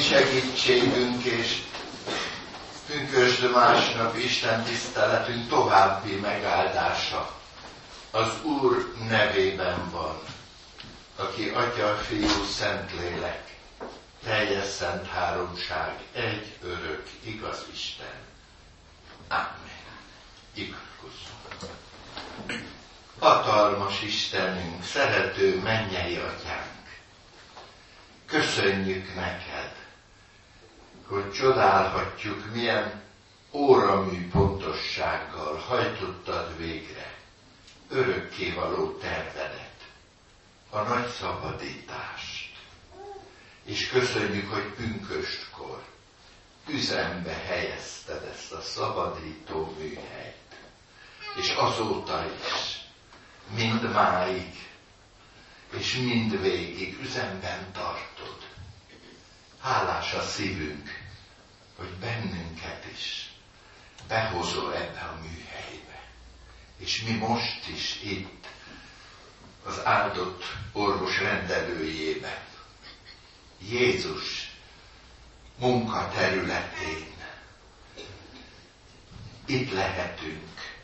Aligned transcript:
mai 0.00 0.08
segítségünk 0.08 1.24
és 1.24 1.62
pünkösd 2.86 3.50
másnap 3.52 4.16
Isten 4.16 4.62
tiszteletünk 4.64 5.48
további 5.48 6.14
megáldása 6.14 7.34
az 8.10 8.42
Úr 8.42 8.94
nevében 9.08 9.90
van, 9.90 10.18
aki 11.16 11.48
Atya, 11.48 11.96
Fiú, 11.96 12.44
Szentlélek, 12.44 13.56
teljes 14.24 14.66
szent 14.66 15.06
háromság, 15.06 15.94
egy 16.12 16.56
örök, 16.62 17.08
igaz 17.24 17.66
Isten. 17.72 18.18
Amen. 19.28 19.96
Imádkozzunk. 20.54 21.76
Hatalmas 23.18 24.02
Istenünk, 24.02 24.84
szerető 24.84 25.60
mennyei 25.62 26.16
atyánk, 26.16 26.98
köszönjük 28.26 29.14
neked, 29.14 29.78
hogy 31.10 31.32
csodálhatjuk, 31.32 32.52
milyen 32.54 33.02
óramű 33.52 34.28
pontossággal 34.28 35.56
hajtottad 35.56 36.56
végre 36.56 37.14
örökkévaló 37.88 38.90
tervedet, 38.92 39.88
a 40.70 40.80
nagy 40.80 41.08
szabadítást. 41.08 42.56
És 43.64 43.88
köszönjük, 43.88 44.52
hogy 44.52 44.62
pünköstkor 44.64 45.82
üzembe 46.68 47.32
helyezted 47.32 48.24
ezt 48.34 48.52
a 48.52 48.60
szabadító 48.60 49.74
műhelyt. 49.78 50.34
És 51.36 51.50
azóta 51.50 52.24
is, 52.24 52.80
mind 53.56 53.92
máig, 53.92 54.68
és 55.78 55.94
mind 55.96 56.40
végig 56.40 56.98
üzemben 57.00 57.72
tartod. 57.72 58.38
Hálás 59.60 60.12
a 60.14 60.20
szívünk, 60.22 60.99
hogy 61.80 61.94
bennünket 61.98 62.84
is 62.92 63.30
behozol 64.08 64.74
ebbe 64.74 65.00
a 65.00 65.18
műhelybe. 65.22 66.02
És 66.76 67.02
mi 67.02 67.12
most 67.12 67.68
is 67.68 68.00
itt, 68.02 68.46
az 69.64 69.84
áldott 69.84 70.42
orvos 70.72 71.18
rendelőjében, 71.18 72.44
Jézus 73.58 74.50
munkaterületén 75.58 77.14
itt 79.46 79.72
lehetünk, 79.72 80.78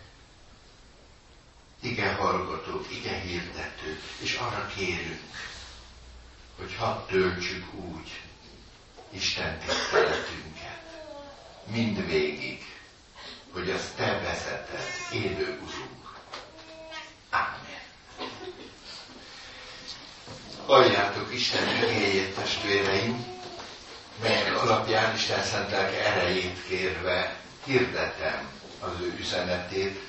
ige 1.81 2.12
hallgatók, 2.12 2.86
ige 2.92 3.20
hirdetők, 3.20 4.03
és 4.19 4.34
arra 4.34 4.66
kérünk, 4.77 5.20
hogy 6.56 6.75
hadd 6.75 7.06
töltsük 7.06 7.75
úgy 7.75 8.20
Isten 9.10 9.58
tiszteletünket, 9.58 10.66
mindvégig, 11.67 12.64
hogy 13.53 13.70
az 13.70 13.92
Te 13.97 14.20
vezeted, 14.20 14.86
élő 15.12 15.61
Urunk. 15.62 16.14
Amen. 17.31 17.83
Halljátok 20.67 21.34
Isten 21.34 21.69
igényét, 21.77 22.34
testvéreim, 22.34 23.27
melyek 24.22 24.62
alapján 24.62 25.14
Isten 25.14 25.42
szent 25.42 25.70
lelke 25.70 26.05
erejét 26.05 26.67
kérve 26.69 27.37
hirdetem 27.64 28.48
az 28.81 29.00
ő 29.00 29.17
üzenetét, 29.19 30.00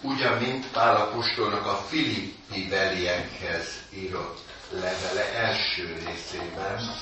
úgy, 0.00 0.38
mint 0.40 0.66
Pál 0.66 0.96
Apostolnak 0.96 1.66
a 1.66 1.84
Filippi 1.88 2.68
beliekhez 2.68 3.66
írott 3.94 4.40
levele 4.70 5.34
első 5.34 6.02
részében, 6.06 6.94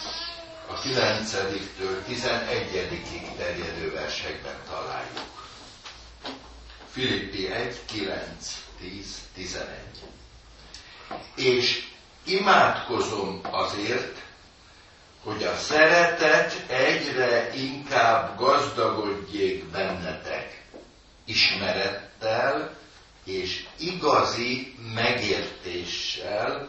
a 0.70 0.78
9-től 0.78 2.02
11-ig 2.08 3.36
terjedő 3.36 3.92
versekben 3.92 4.54
találjuk. 4.68 5.48
Filippi 6.90 7.46
1, 7.52 7.84
9, 7.84 8.64
10, 8.80 9.06
11. 9.34 9.68
És 11.34 11.88
imádkozom 12.24 13.40
azért, 13.50 14.18
hogy 15.22 15.42
a 15.44 15.56
szeretet 15.56 16.64
egyre 16.66 17.54
inkább 17.54 18.38
gazdagodjék 18.38 19.64
bennetek 19.64 20.64
ismerettel 21.24 22.76
és 23.24 23.66
igazi 23.78 24.74
megértéssel, 24.94 26.68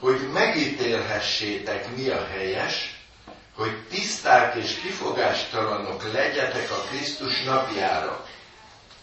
hogy 0.00 0.28
megítélhessétek 0.32 1.96
mi 1.96 2.08
a 2.08 2.26
helyes, 2.26 2.91
hogy 3.56 3.82
tiszták 3.90 4.54
és 4.54 4.74
kifogástalanok 4.74 6.12
legyetek 6.12 6.70
a 6.70 6.84
Krisztus 6.90 7.42
napjára, 7.42 8.26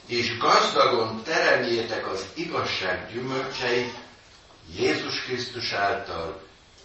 és 0.05 0.37
gazdagon 0.37 1.23
teremjétek 1.23 2.07
az 2.11 2.25
igazság 2.33 3.11
gyümölcseit 3.11 3.93
Jézus 4.75 5.23
Krisztus 5.23 5.71
által, 5.71 6.41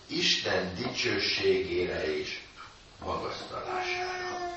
Isten 0.07 0.75
dicsőségére 0.75 2.17
és 2.19 2.41
magasztalására. 3.05 4.53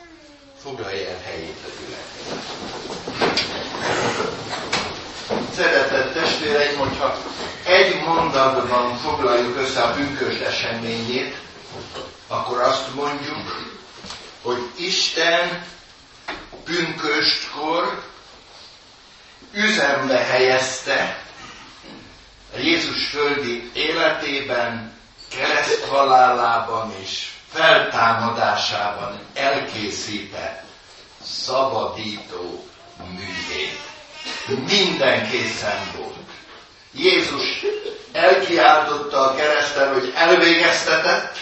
Foglalja 0.58 1.10
el 1.10 1.20
helyét 1.24 1.58
a 1.66 1.70
gyülekezet. 1.80 2.46
Szeretett 5.54 6.14
testvéreim, 6.14 6.78
hogyha 6.78 7.18
egy 7.66 8.02
mondatban 8.02 8.98
foglaljuk 8.98 9.58
össze 9.58 9.82
a 9.82 9.94
pünkösd 9.94 10.42
eseményét, 10.42 11.36
akkor 12.28 12.62
azt 12.62 12.94
mondjuk, 12.94 13.66
hogy 14.42 14.70
Isten 14.76 15.66
pünköstkor 16.64 18.04
üzembe 19.52 20.18
helyezte 20.18 21.24
a 22.56 22.58
Jézus 22.58 23.08
földi 23.08 23.72
életében 23.74 24.98
kereszt 25.30 25.86
halálában 25.86 26.94
és 27.02 27.30
feltámadásában 27.52 29.20
elkészített 29.34 30.64
szabadító 31.24 32.66
művét. 33.10 33.80
Minden 34.68 35.30
készen 35.30 35.92
volt. 35.98 36.16
Jézus 36.92 37.66
elkiáltotta 38.12 39.22
a 39.22 39.36
keresztel, 39.36 39.94
hogy 39.94 40.14
elvégeztetett, 40.16 41.38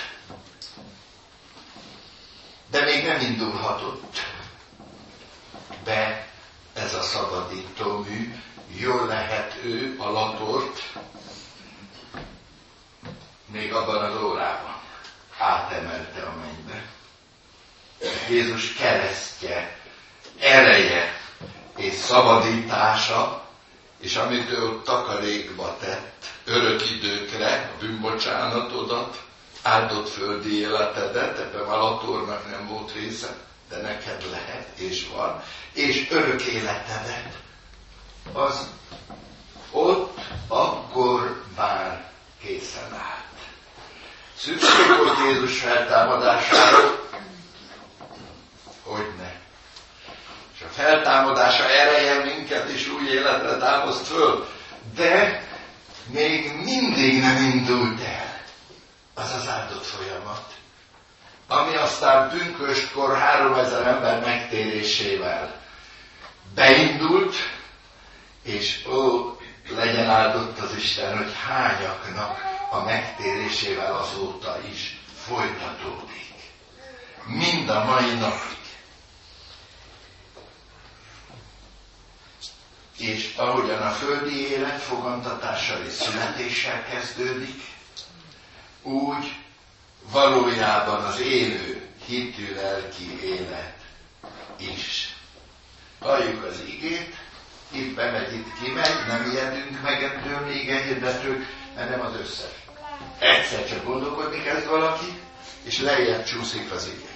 de 2.76 2.84
még 2.84 3.06
nem 3.06 3.22
indulhatott 3.22 4.26
be 5.84 6.28
ez 6.74 6.94
a 6.94 7.02
szabadító 7.02 8.06
mű. 8.10 8.36
Jól 8.78 9.06
lehet 9.08 9.56
ő 9.64 9.96
a 10.00 10.10
latort 10.10 10.94
még 13.46 13.74
abban 13.74 14.04
az 14.04 14.24
órában 14.24 14.76
átemelte 15.38 16.22
a 16.22 16.34
mennybe. 16.36 16.86
Jézus 18.30 18.74
keresztje, 18.74 19.78
ereje 20.40 21.20
és 21.78 21.94
szabadítása, 21.94 23.48
és 24.00 24.16
amit 24.16 24.50
ő 24.50 24.64
ott 24.64 24.84
takarékba 24.84 25.78
tett, 25.80 26.26
örök 26.46 26.90
időkre, 26.90 27.74
a 27.76 27.80
bűnbocsánatodat, 27.80 29.24
áldott 29.66 30.10
földi 30.10 30.60
életedet, 30.60 31.40
ebben 31.40 31.66
Valatornak 31.66 32.52
nem 32.52 32.68
volt 32.68 32.94
része, 32.94 33.36
de 33.70 33.78
neked 33.78 34.24
lehet 34.32 34.68
és 34.76 35.08
van, 35.16 35.44
és 35.74 36.08
örök 36.12 36.42
életedet, 36.42 37.38
az 38.34 38.68
ott 39.72 40.18
akkor 40.48 41.44
már 41.58 42.10
készen 42.42 42.94
áll. 42.94 43.24
Szükség 44.38 44.88
volt 44.98 45.20
Jézus 45.20 45.60
feltámadására, 45.60 47.00
hogy 48.84 49.14
ne. 49.18 49.32
És 50.56 50.62
a 50.62 50.72
feltámadása 50.72 51.70
ereje 51.70 52.24
minket 52.24 52.70
is 52.74 52.88
új 52.90 53.10
életre 53.10 53.58
támaszt 53.58 54.08
föl, 54.08 54.48
de 54.96 55.44
még 56.12 56.52
mindig 56.64 57.20
nem 57.20 57.38
indult 57.38 58.02
el 58.02 58.35
az 59.16 59.32
az 59.32 59.48
áldott 59.48 59.86
folyamat, 59.86 60.54
ami 61.48 61.76
aztán 61.76 62.30
pünköstkor 62.30 63.18
három 63.18 63.54
ezer 63.54 63.88
ember 63.88 64.20
megtérésével 64.20 65.62
beindult, 66.56 67.36
és 68.44 68.86
ó, 68.88 69.38
legyen 69.70 70.10
áldott 70.10 70.60
az 70.60 70.76
Isten, 70.76 71.18
hogy 71.18 71.34
hányaknak 71.48 72.42
a 72.72 72.84
megtérésével 72.84 73.96
azóta 73.96 74.58
is 74.72 75.00
folytatódik. 75.26 76.34
Mind 77.26 77.70
a 77.70 77.84
mai 77.84 78.14
napig. 78.14 78.54
És 82.98 83.34
ahogyan 83.36 83.82
a 83.82 83.92
földi 83.92 84.52
élet 84.52 84.82
fogantatással 84.82 85.86
és 85.86 85.94
születéssel 85.94 86.84
kezdődik, 86.84 87.75
úgy 88.86 89.36
valójában 90.12 91.04
az 91.04 91.20
élő 91.20 91.88
hitű 92.06 92.56
lelki 92.56 93.24
élet 93.24 93.76
is. 94.58 95.16
Halljuk 96.00 96.44
az 96.44 96.60
igét, 96.68 97.16
itt 97.72 97.96
bemegy, 97.96 98.34
itt 98.34 98.48
kimegy, 98.64 99.06
nem 99.08 99.32
ijedünk 99.32 99.82
meg 99.82 100.04
ettől 100.04 100.40
még 100.40 100.70
hirdetők, 100.72 101.46
mert 101.76 101.90
nem 101.90 102.02
az 102.02 102.14
összes. 102.20 102.52
Egyszer 103.20 103.68
csak 103.68 103.84
gondolkodni 103.84 104.44
kezd 104.44 104.68
valaki, 104.68 105.22
és 105.64 105.80
lejjebb 105.80 106.24
csúszik 106.24 106.72
az 106.72 106.86
ige. 106.88 107.10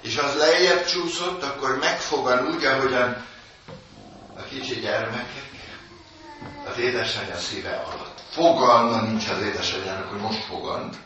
És 0.00 0.16
az 0.16 0.36
lejjebb 0.36 0.86
csúszott, 0.86 1.42
akkor 1.42 1.78
megfogan 1.78 2.46
úgy, 2.46 2.64
ahogyan 2.64 3.26
a 4.36 4.42
kicsi 4.42 4.74
gyermekek 4.80 5.48
az 6.64 6.78
édesanyja 6.78 7.38
szíve 7.38 7.76
alatt. 7.76 8.19
Fogalma 8.30 9.00
nincs 9.00 9.28
az 9.28 9.42
édesanyjának, 9.42 10.08
hogy 10.08 10.20
most 10.20 10.44
fogand, 10.44 10.96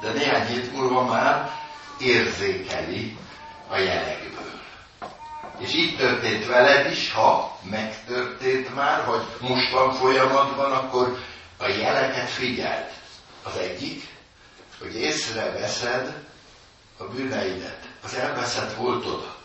de 0.00 0.12
néhány 0.12 0.46
hét 0.46 0.72
múlva 0.72 1.04
már 1.04 1.50
érzékeli 1.98 3.16
a 3.68 3.76
jelekből. 3.76 4.60
És 5.58 5.74
így 5.74 5.96
történt 5.96 6.46
veled 6.46 6.90
is, 6.90 7.12
ha 7.12 7.58
megtörtént 7.62 8.74
már, 8.74 9.06
vagy 9.06 9.22
most 9.40 9.70
van 9.70 9.92
folyamatban, 9.92 10.72
akkor 10.72 11.18
a 11.58 11.68
jeleket 11.68 12.28
figyeld. 12.28 12.92
Az 13.42 13.56
egyik, 13.56 14.08
hogy 14.78 14.94
észreveszed 14.94 16.24
a 16.98 17.04
bűneidet, 17.04 17.88
az 18.02 18.14
elveszett 18.14 18.74
voltodat. 18.74 19.38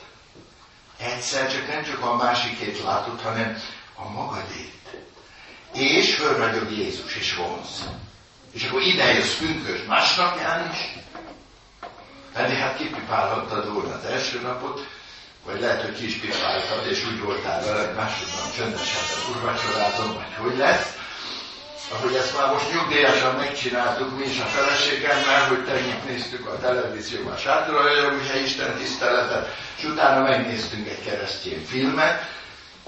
Egyszer 0.97 1.51
csak 1.51 1.67
nem 1.67 1.83
csak 1.83 2.01
a 2.01 2.15
másikét 2.15 2.83
látod, 2.83 3.21
hanem 3.21 3.57
a 3.95 4.09
magadét. 4.09 4.73
És 5.75 6.15
fölragyog 6.15 6.71
Jézus, 6.71 7.15
és 7.15 7.35
vonz. 7.35 7.89
És 8.51 8.63
akkor 8.63 8.81
ide 8.81 9.13
jössz 9.13 9.37
pünkös 9.37 9.79
másnapján 9.87 10.71
is, 10.71 11.03
pedig 12.33 12.57
hát 12.57 12.77
kipipálhattad 12.77 13.73
volna 13.73 13.93
az 13.93 14.05
első 14.05 14.41
napot, 14.41 14.87
vagy 15.45 15.59
lehet, 15.59 15.81
hogy 15.81 15.95
ki 15.95 16.05
is 16.05 16.15
pipáltad, 16.15 16.87
és 16.89 17.05
úgy 17.05 17.19
voltál 17.19 17.63
vele, 17.63 17.85
hogy 17.85 17.95
másodban 17.95 18.51
csöndesen 18.55 19.01
az 19.01 19.35
urvacsorázom, 19.35 20.13
vagy 20.13 20.33
hogy 20.37 20.57
lesz. 20.57 20.93
Ahogy 21.91 22.15
ezt 22.15 22.37
már 22.37 22.51
most 22.51 22.73
nyugdíjasan 22.73 23.35
megcsináltuk 23.35 24.17
mi 24.17 24.25
is 24.25 24.39
a 24.39 24.45
feleségemmel, 24.45 25.47
hogy 25.47 25.65
tegnap 25.65 26.05
néztük 26.05 26.47
a 26.47 26.59
televízióban 26.59 27.33
a 27.33 27.37
sátorajogúhely 27.37 28.43
Isten 28.43 28.77
tiszteletet, 28.77 29.55
és 29.77 29.83
utána 29.83 30.21
megnéztünk 30.21 30.87
egy 30.87 31.03
keresztény 31.03 31.65
filmet, 31.67 32.23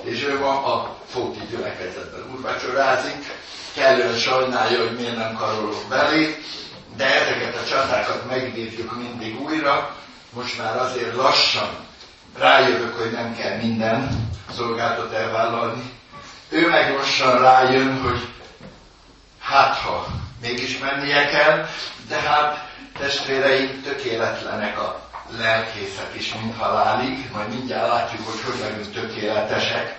és 0.04 0.24
ő 0.24 0.40
ma 0.40 0.64
a 0.66 0.96
Fóti 1.08 1.40
gyülekezetben 1.50 2.32
urvacsorázik, 2.34 3.26
kellően 3.76 4.16
sajnálja, 4.18 4.80
hogy 4.80 4.96
miért 4.98 5.16
nem 5.16 5.36
karolok 5.36 5.84
belé, 5.90 6.44
de 6.96 7.06
ezeket 7.22 7.56
a 7.56 7.66
csatákat 7.70 8.28
megvívjuk 8.30 8.98
mindig 8.98 9.42
újra, 9.42 9.96
most 10.34 10.58
már 10.58 10.78
azért 10.78 11.16
lassan 11.16 11.70
rájövök, 12.38 12.98
hogy 13.00 13.12
nem 13.12 13.36
kell 13.36 13.58
minden 13.58 14.30
szolgáltat 14.56 15.14
elvállalni. 15.14 15.92
Ő 16.50 16.68
meg 16.70 16.94
lassan 16.96 17.40
rájön, 17.42 18.02
hogy 18.02 18.28
hát 19.40 19.76
ha 19.76 20.08
mégis 20.42 20.78
mennie 20.78 21.26
kell, 21.28 21.66
de 22.08 22.20
hát 22.20 22.70
testvéreim 23.00 23.82
tökéletlenek 23.84 24.80
a 24.80 25.07
lelkészek 25.38 26.12
is, 26.14 26.34
mint 26.42 26.58
halálig, 26.58 27.30
majd 27.34 27.50
mindjárt 27.50 27.88
látjuk, 27.88 28.28
hogy 28.28 28.42
hogy 28.46 28.60
legyünk 28.60 28.94
tökéletesek. 28.94 29.96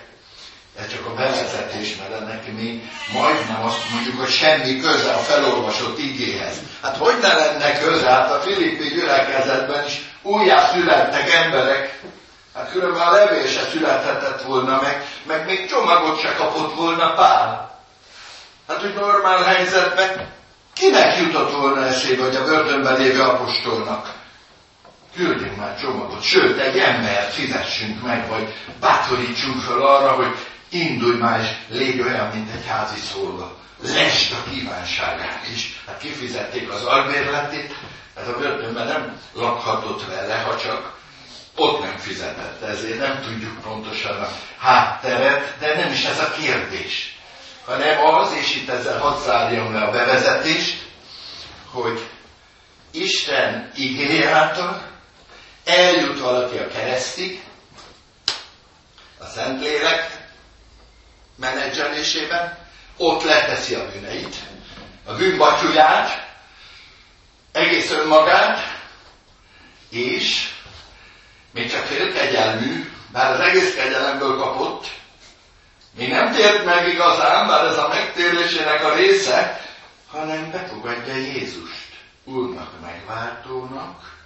Ez 0.79 0.87
csak 0.91 1.05
a 1.05 1.13
bevezetés, 1.13 1.95
mert 1.95 2.21
ennek 2.21 2.53
mi 2.53 2.89
majdnem 3.13 3.63
azt 3.63 3.89
mondjuk, 3.91 4.19
hogy 4.19 4.29
semmi 4.29 4.79
köze 4.79 5.11
a 5.11 5.17
felolvasott 5.17 5.97
igéhez. 5.99 6.55
Hát 6.81 6.97
hogy 6.97 7.17
ne 7.21 7.33
lenne 7.33 7.79
köze? 7.79 8.09
Hát 8.11 8.31
a 8.31 8.39
Filippi 8.39 8.89
gyülekezetben 8.89 9.85
is 9.85 10.01
újjá 10.21 10.69
születtek 10.71 11.33
emberek, 11.33 11.99
Hát 12.55 12.71
különben 12.71 13.07
a 13.07 13.11
levél 13.11 13.47
se 13.47 13.61
születhetett 13.71 14.41
volna 14.41 14.81
meg, 14.81 15.05
meg 15.27 15.45
még 15.45 15.69
csomagot 15.69 16.19
se 16.19 16.35
kapott 16.35 16.75
volna 16.75 17.13
Pál. 17.13 17.79
Hát, 18.67 18.81
hogy 18.81 18.93
normál 18.93 19.43
helyzetben 19.43 20.33
kinek 20.73 21.17
jutott 21.17 21.51
volna 21.51 21.85
eszébe, 21.85 22.23
hogy 22.23 22.35
a 22.35 22.43
börtönben 22.43 22.97
lévő 22.97 23.21
apostolnak 23.21 24.18
küldjünk 25.15 25.55
már 25.55 25.79
csomagot, 25.79 26.23
sőt, 26.23 26.59
egy 26.59 26.77
embert 26.77 27.33
fizessünk 27.33 28.01
meg, 28.01 28.27
vagy 28.29 28.53
bátorítsunk 28.79 29.61
fel 29.61 29.81
arra, 29.81 30.11
hogy 30.11 30.35
indulj 30.69 31.17
már, 31.17 31.39
és 31.39 31.77
légy 31.77 32.01
olyan, 32.01 32.27
mint 32.33 32.51
egy 32.51 32.65
házi 32.67 32.99
szolga. 32.99 33.57
Lesd 33.81 34.31
a 34.31 34.49
kívánságát 34.49 35.47
is. 35.53 35.81
Hát 35.87 35.99
kifizették 35.99 36.71
az 36.71 36.83
albérletét, 36.83 37.75
ez 38.15 38.27
a 38.27 38.37
börtönben 38.37 38.87
nem 38.87 39.19
lakhatott 39.33 40.05
vele, 40.05 40.35
ha 40.35 40.57
csak 40.57 40.97
ott 41.55 41.81
nem 41.81 41.97
fizetett, 41.97 42.61
ezért 42.61 42.99
nem 42.99 43.21
tudjuk 43.21 43.61
pontosan 43.61 44.21
a 44.21 44.29
hátteret, 44.57 45.55
de 45.59 45.75
nem 45.75 45.91
is 45.91 46.03
ez 46.03 46.19
a 46.19 46.31
kérdés, 46.41 47.17
hanem 47.65 48.05
az, 48.05 48.33
és 48.33 48.55
itt 48.55 48.69
ezzel 48.69 48.99
hadd 48.99 49.21
zárjam 49.25 49.73
le 49.73 49.81
a 49.81 49.91
bevezetést, 49.91 50.87
hogy 51.71 51.99
Isten 52.91 53.71
igény 53.75 54.23
által 54.23 54.88
eljut 55.69 56.19
valaki 56.19 56.57
a 56.57 56.67
keresztig, 56.67 57.43
a 59.17 59.25
Szentlélek 59.25 60.17
menedzselésében, 61.35 62.57
ott 62.97 63.23
leteszi 63.23 63.75
a 63.75 63.89
bűneit, 63.91 64.35
a 65.05 65.13
bűnbatyuját, 65.13 66.27
egész 67.51 67.91
önmagát, 67.91 68.77
és 69.89 70.49
még 71.51 71.71
csak 71.71 71.85
félkegyelmű, 71.85 72.91
bár 73.11 73.31
az 73.33 73.39
egész 73.39 73.75
kegyelemből 73.75 74.37
kapott, 74.37 74.87
még 75.97 76.09
nem 76.09 76.31
tért 76.31 76.65
meg 76.65 76.87
igazán, 76.87 77.47
bár 77.47 77.65
ez 77.65 77.77
a 77.77 77.87
megtérlésének 77.87 78.83
a 78.85 78.95
része, 78.95 79.61
hanem 80.11 80.51
befogadja 80.51 81.15
Jézust. 81.15 81.87
Úrnak, 82.23 82.81
megváltónak, 82.81 84.18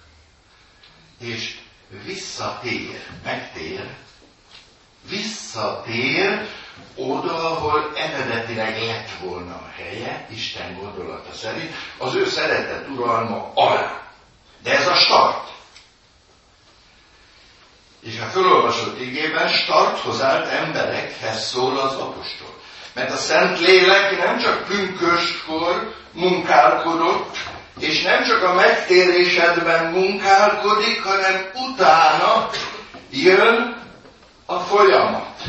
és 1.18 1.56
visszatér, 2.04 3.00
megtér, 3.24 3.94
visszatér 5.08 6.48
oda, 6.96 7.50
ahol 7.50 7.92
eredetileg 7.96 8.82
lett 8.82 9.10
volna 9.20 9.54
a 9.54 9.72
helye, 9.76 10.26
Isten 10.30 10.78
gondolata 10.80 11.32
szerint, 11.32 11.74
az 11.98 12.14
ő 12.14 12.26
szeretett 12.26 12.88
uralma 12.88 13.50
alá. 13.54 14.02
De 14.62 14.78
ez 14.78 14.86
a 14.86 14.94
start. 14.94 15.52
És 18.00 18.20
a 18.20 18.24
fölolvasott 18.24 19.00
igében 19.00 19.48
starthoz 19.48 20.22
állt 20.22 20.48
emberekhez 20.48 21.46
szól 21.46 21.78
az 21.78 21.94
apostol. 21.94 22.54
Mert 22.92 23.12
a 23.12 23.16
Szent 23.16 23.60
Lélek 23.60 24.24
nem 24.24 24.38
csak 24.38 24.64
pünköskor 24.64 25.94
munkálkodott, 26.12 27.36
és 27.78 28.02
nem 28.02 28.24
csak 28.24 28.42
a 28.42 28.54
megtérésedben 28.54 29.92
munkálkodik, 29.92 31.02
hanem 31.02 31.50
utána 31.54 32.50
jön 33.10 33.76
a 34.46 34.58
folyamat. 34.58 35.42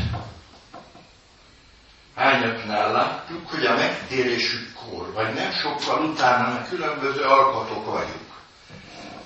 Hányaknál 2.16 2.92
láttuk, 2.92 3.50
hogy 3.50 3.66
a 3.66 3.74
megtérésükkor, 3.74 5.12
vagy 5.12 5.34
nem 5.34 5.52
sokkal 5.52 6.04
utána, 6.04 6.48
mert 6.48 6.68
különböző 6.68 7.22
alkatok 7.22 7.84
vagyunk 7.84 8.26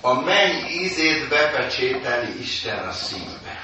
a 0.01 0.13
menny 0.13 0.65
ízét 0.65 1.27
bepecsételi 1.27 2.39
Isten 2.39 2.87
a 2.87 2.91
szívbe. 2.91 3.61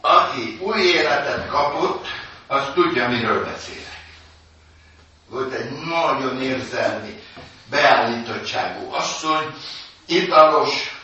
Aki 0.00 0.58
új 0.60 0.80
életet 0.80 1.48
kapott, 1.48 2.06
az 2.46 2.62
tudja, 2.74 3.08
miről 3.08 3.44
beszélek. 3.44 3.93
Volt 5.34 5.52
egy 5.52 5.70
nagyon 5.70 6.42
érzelmi, 6.42 7.22
beállítottságú 7.70 8.92
asszony, 8.92 9.54
italos, 10.06 10.98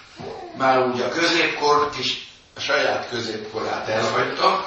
már 0.56 0.87
úgy 0.87 1.00
a 1.00 1.08
középkort 1.08 1.99
is, 1.99 2.28
a 2.56 2.60
saját 2.60 3.08
középkorát 3.08 3.88
elhagyta, 3.88 4.66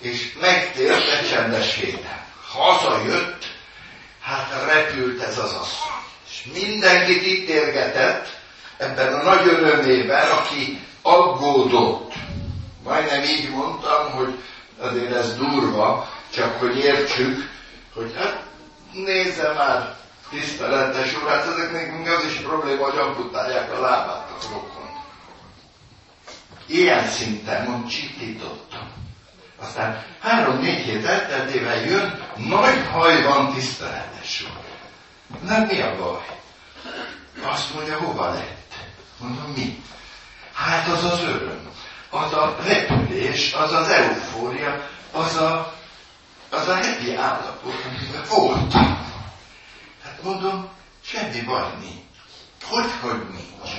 és 0.00 0.36
megtért 0.40 1.08
egy 1.08 1.28
csendes 1.28 1.74
héten. 1.74 2.24
Hazajött, 2.48 3.44
hát 4.20 4.64
repült 4.66 5.22
ez 5.22 5.38
az 5.38 5.52
asszony 5.52 5.98
és 6.30 6.62
mindenkit 6.62 7.26
itt 7.26 7.48
érgetett 7.48 8.26
ebben 8.76 9.14
a 9.14 9.22
nagy 9.22 9.46
örömében, 9.46 10.30
aki 10.30 10.80
aggódott. 11.02 12.12
Majdnem 12.84 13.22
így 13.22 13.50
mondtam, 13.50 14.10
hogy 14.10 14.34
azért 14.78 15.14
ez 15.14 15.36
durva, 15.36 16.08
csak 16.34 16.58
hogy 16.58 16.76
értsük, 16.78 17.50
hogy 17.94 18.14
hát 18.16 18.47
nézze 18.92 19.52
már, 19.52 19.96
tiszteletes 20.30 21.16
úr, 21.16 21.28
hát 21.28 21.46
ezeknek 21.46 22.16
az 22.18 22.24
is 22.24 22.34
probléma, 22.34 22.84
hogy 22.84 22.98
amputálják 22.98 23.72
a 23.72 23.80
lábát 23.80 24.30
a 24.30 24.52
rokon. 24.52 24.88
Ilyen 26.66 27.08
szinten, 27.08 27.64
mond, 27.64 27.88
csitítottam. 27.88 28.92
Aztán 29.60 30.04
három-négy 30.20 30.84
hét 30.84 31.04
elteltével 31.04 31.84
jön, 31.84 32.22
nagy 32.36 32.86
haj 32.92 33.22
van 33.22 33.54
tiszteletes 33.54 34.42
úr. 34.42 34.66
Nem 35.48 35.62
mi 35.62 35.80
a 35.80 35.96
baj? 35.96 36.36
Azt 37.42 37.74
mondja, 37.74 37.98
hova 37.98 38.32
lett? 38.32 38.74
Mondom, 39.18 39.52
mi? 39.56 39.82
Hát 40.52 40.88
az 40.88 41.04
az 41.04 41.20
öröm, 41.20 41.68
az 42.10 42.32
a 42.32 42.56
repülés, 42.66 43.52
az 43.52 43.72
az 43.72 43.88
eufória, 43.88 44.88
az 45.12 45.36
a, 45.36 45.77
az 46.50 46.68
a 46.68 46.74
happy 46.74 47.14
állapot, 47.14 47.84
amiben 47.84 48.24
voltam. 48.28 49.06
Hát 50.04 50.22
mondom, 50.22 50.68
semmi 51.04 51.40
baj 51.40 51.66
nincs. 51.80 52.02
Hogy, 52.64 52.90
hogy 53.00 53.28
nincs? 53.30 53.70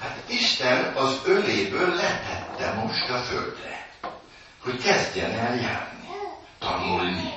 Hát 0.00 0.22
Isten 0.26 0.92
az 0.94 1.20
öléből 1.24 1.94
letette 1.94 2.72
most 2.72 3.08
a 3.08 3.18
földre, 3.18 3.88
hogy 4.62 4.82
kezdjen 4.82 5.30
el 5.30 5.54
járni, 5.54 6.08
tanulni. 6.58 7.32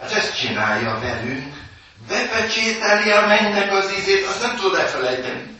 Hát 0.00 0.12
ezt 0.12 0.38
csinálja 0.38 0.98
velünk, 0.98 1.54
bepecsételi 2.08 3.10
a 3.10 3.26
mennek 3.26 3.72
az 3.72 3.92
ízét, 3.98 4.26
azt 4.26 4.42
nem 4.42 4.56
tud 4.56 4.74
elfelejteni. 4.74 5.52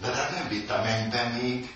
De 0.00 0.06
hát 0.14 0.30
nem 0.30 0.48
vitt 0.48 0.70
a 0.70 0.82
mennybe 0.82 1.22
még, 1.42 1.74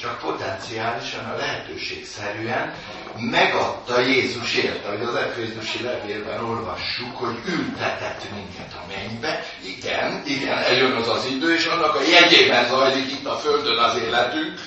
csak 0.00 0.18
potenciálisan 0.18 1.24
a 1.24 1.36
lehetőség 1.36 2.06
szerűen 2.06 2.74
megadta 3.16 4.00
Jézus 4.00 4.54
érte, 4.54 4.88
hogy 4.88 5.02
az 5.02 5.14
Efézusi 5.14 5.82
levélben 5.82 6.44
olvassuk, 6.44 7.16
hogy 7.16 7.36
ültetett 7.46 8.30
minket 8.34 8.72
a 8.74 8.86
mennybe. 8.88 9.44
Igen, 9.64 10.22
igen, 10.26 10.58
eljön 10.58 10.92
az 10.92 11.08
az 11.08 11.26
idő, 11.26 11.54
és 11.54 11.64
annak 11.64 11.94
a 11.94 12.02
jegyében 12.02 12.68
zajlik 12.68 13.10
itt 13.10 13.26
a 13.26 13.36
Földön 13.36 13.78
az 13.78 13.96
életünk, 13.96 14.60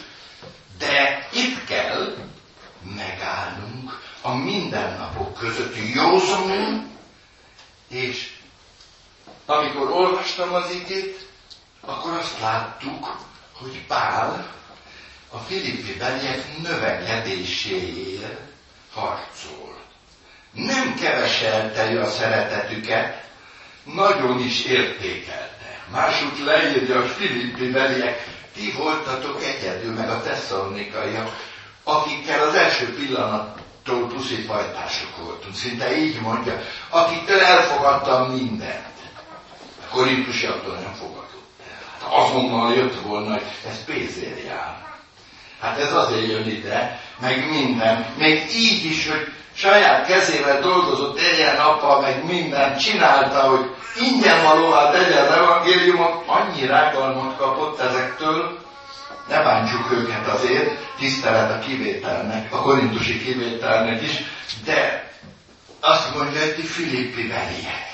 de 0.78 1.28
itt 1.32 1.66
kell 1.66 2.16
megállnunk 2.96 4.00
a 4.22 4.34
mindennapok 4.34 5.38
között 5.38 5.76
józanul, 5.94 6.84
és 7.90 8.34
amikor 9.46 9.90
olvastam 9.92 10.54
az 10.54 10.72
igét, 10.72 11.28
akkor 11.82 12.14
azt 12.14 12.40
láttuk, 12.40 13.18
hogy 13.54 13.86
Pál 13.88 14.58
a 15.30 15.38
filippi 15.38 15.94
beliek 15.98 16.58
növekedéséért 16.62 18.40
harcol. 18.94 19.78
Nem 20.52 20.96
keveselte 20.96 22.02
a 22.02 22.10
szeretetüket, 22.10 23.24
nagyon 23.84 24.40
is 24.40 24.66
értékelte. 24.66 25.80
Másút 25.92 26.40
leírja 26.46 27.00
a 27.00 27.08
filippi 27.08 27.70
beliek, 27.70 28.28
ti 28.54 28.72
voltatok 28.78 29.44
egyedül, 29.44 29.94
meg 29.94 30.10
a 30.10 30.22
tesszalonikaiak, 30.22 31.48
akikkel 31.84 32.48
az 32.48 32.54
első 32.54 32.94
pillanattól 32.96 34.08
puszifajtások 34.08 35.18
voltunk. 35.18 35.56
Szinte 35.56 35.98
így 35.98 36.22
mondja, 36.22 36.62
akiktől 36.90 37.40
elfogadtam 37.40 38.32
mindent. 38.32 38.98
A 39.82 39.96
korintusiaktól 39.96 40.76
nem 40.76 40.94
fogadott. 40.94 41.28
Hát 42.02 42.12
azonnal 42.12 42.74
jött 42.74 43.02
volna, 43.02 43.32
hogy 43.32 43.44
ez 43.70 43.84
pénzért 43.86 44.46
jár. 44.46 44.89
Hát 45.62 45.80
ez 45.80 45.94
azért 45.94 46.28
jön 46.28 46.48
ide, 46.48 47.00
meg 47.22 47.50
minden. 47.50 48.06
Még 48.18 48.44
így 48.56 48.86
is, 48.86 49.08
hogy 49.10 49.28
saját 49.54 50.08
kezével 50.08 50.60
dolgozott 50.62 51.20
egyen 51.20 51.56
nappal, 51.56 52.02
meg 52.02 52.26
minden 52.26 52.78
csinálta, 52.78 53.40
hogy 53.40 53.66
ingyen 54.02 54.44
valóvá 54.44 54.92
tegye 54.92 55.20
az 55.20 55.32
evangéliumot, 55.32 56.24
annyi 56.26 56.66
rágalmat 56.66 57.38
kapott 57.38 57.80
ezektől, 57.80 58.58
ne 59.28 59.44
bántsuk 59.44 59.92
őket 59.92 60.28
azért, 60.28 60.72
tisztelet 61.00 61.52
a 61.52 61.60
kivételnek, 61.60 62.54
a 62.54 62.62
korintusi 62.62 63.24
kivételnek 63.24 64.02
is, 64.02 64.12
de 64.66 65.08
azt 65.80 66.16
mondja, 66.16 66.40
hogy 66.40 66.56
ti 66.56 66.62
Filippi 66.62 67.28
beliek. 67.28 67.88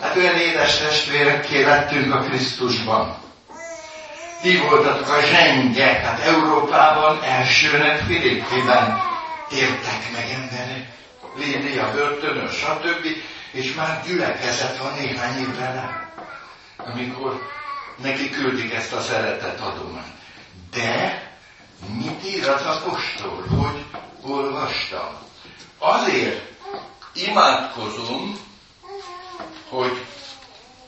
Hát 0.00 0.16
olyan 0.16 0.36
édes 0.36 0.78
testvérekké 0.78 1.64
lettünk 1.64 2.14
a 2.14 2.18
Krisztusban 2.18 3.19
ti 4.40 4.56
voltatok 4.56 5.08
a 5.08 5.20
zsengek, 5.20 6.04
hát 6.04 6.20
Európában 6.20 7.22
elsőnek 7.22 7.98
Filippiben 7.98 9.00
tértek 9.48 10.10
meg 10.12 10.28
emberek. 10.30 10.88
a 11.78 11.90
börtönön, 11.92 12.48
stb. 12.48 13.06
És 13.50 13.74
már 13.74 14.02
gyülekezet 14.06 14.76
van 14.78 14.92
néhány 14.98 15.40
évre 15.40 15.64
rá, 15.72 16.12
amikor 16.76 17.48
neki 18.02 18.30
küldik 18.30 18.74
ezt 18.74 18.92
a 18.92 19.00
szeretet 19.00 19.60
adományt. 19.60 20.14
De 20.70 21.22
mit 21.98 22.24
ír 22.26 22.48
az 22.48 22.66
apostol, 22.66 23.44
hogy 23.48 23.84
olvastam? 24.22 25.08
Azért 25.78 26.40
imádkozom, 27.14 28.38
hogy 29.68 30.04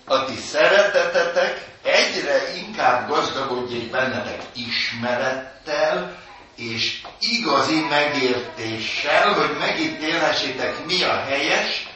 a 0.04 0.25
ti 0.25 0.37
szeretetetek 0.37 1.72
egyre 1.82 2.56
inkább 2.56 3.08
gazdagodjék 3.08 3.90
bennetek 3.90 4.42
ismerettel, 4.54 6.16
és 6.56 7.00
igazi 7.20 7.80
megértéssel, 7.80 9.32
hogy 9.32 9.56
megítélhessétek 9.58 10.84
mi 10.86 11.02
a 11.02 11.24
helyes, 11.28 11.88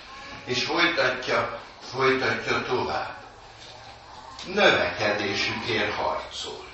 és 0.45 0.65
folytatja, 0.65 1.61
folytatja 1.93 2.63
tovább. 2.63 3.15
Növekedésükért 4.55 5.95
harcol. 5.95 6.65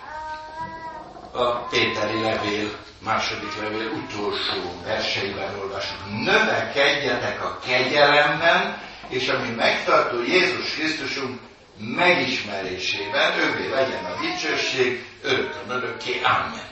A 1.33 1.51
Péteri 1.51 2.21
levél, 2.21 2.79
második 2.99 3.61
levél 3.61 3.91
utolsó 3.91 4.83
verseiben 4.85 5.59
olvasjuk. 5.61 5.99
Növekedjetek 6.25 7.45
a 7.45 7.59
kegyelemben, 7.67 8.83
és 9.09 9.29
ami 9.29 9.49
megtartó 9.49 10.23
Jézus 10.23 10.75
Krisztusunk 10.75 11.41
megismerésében 11.85 13.39
ővé 13.39 13.69
legyen 13.69 14.05
a 14.05 14.21
dicsőség 14.21 15.07
örökön 15.23 15.71
örökké. 15.71 16.21
Amen. 16.23 16.71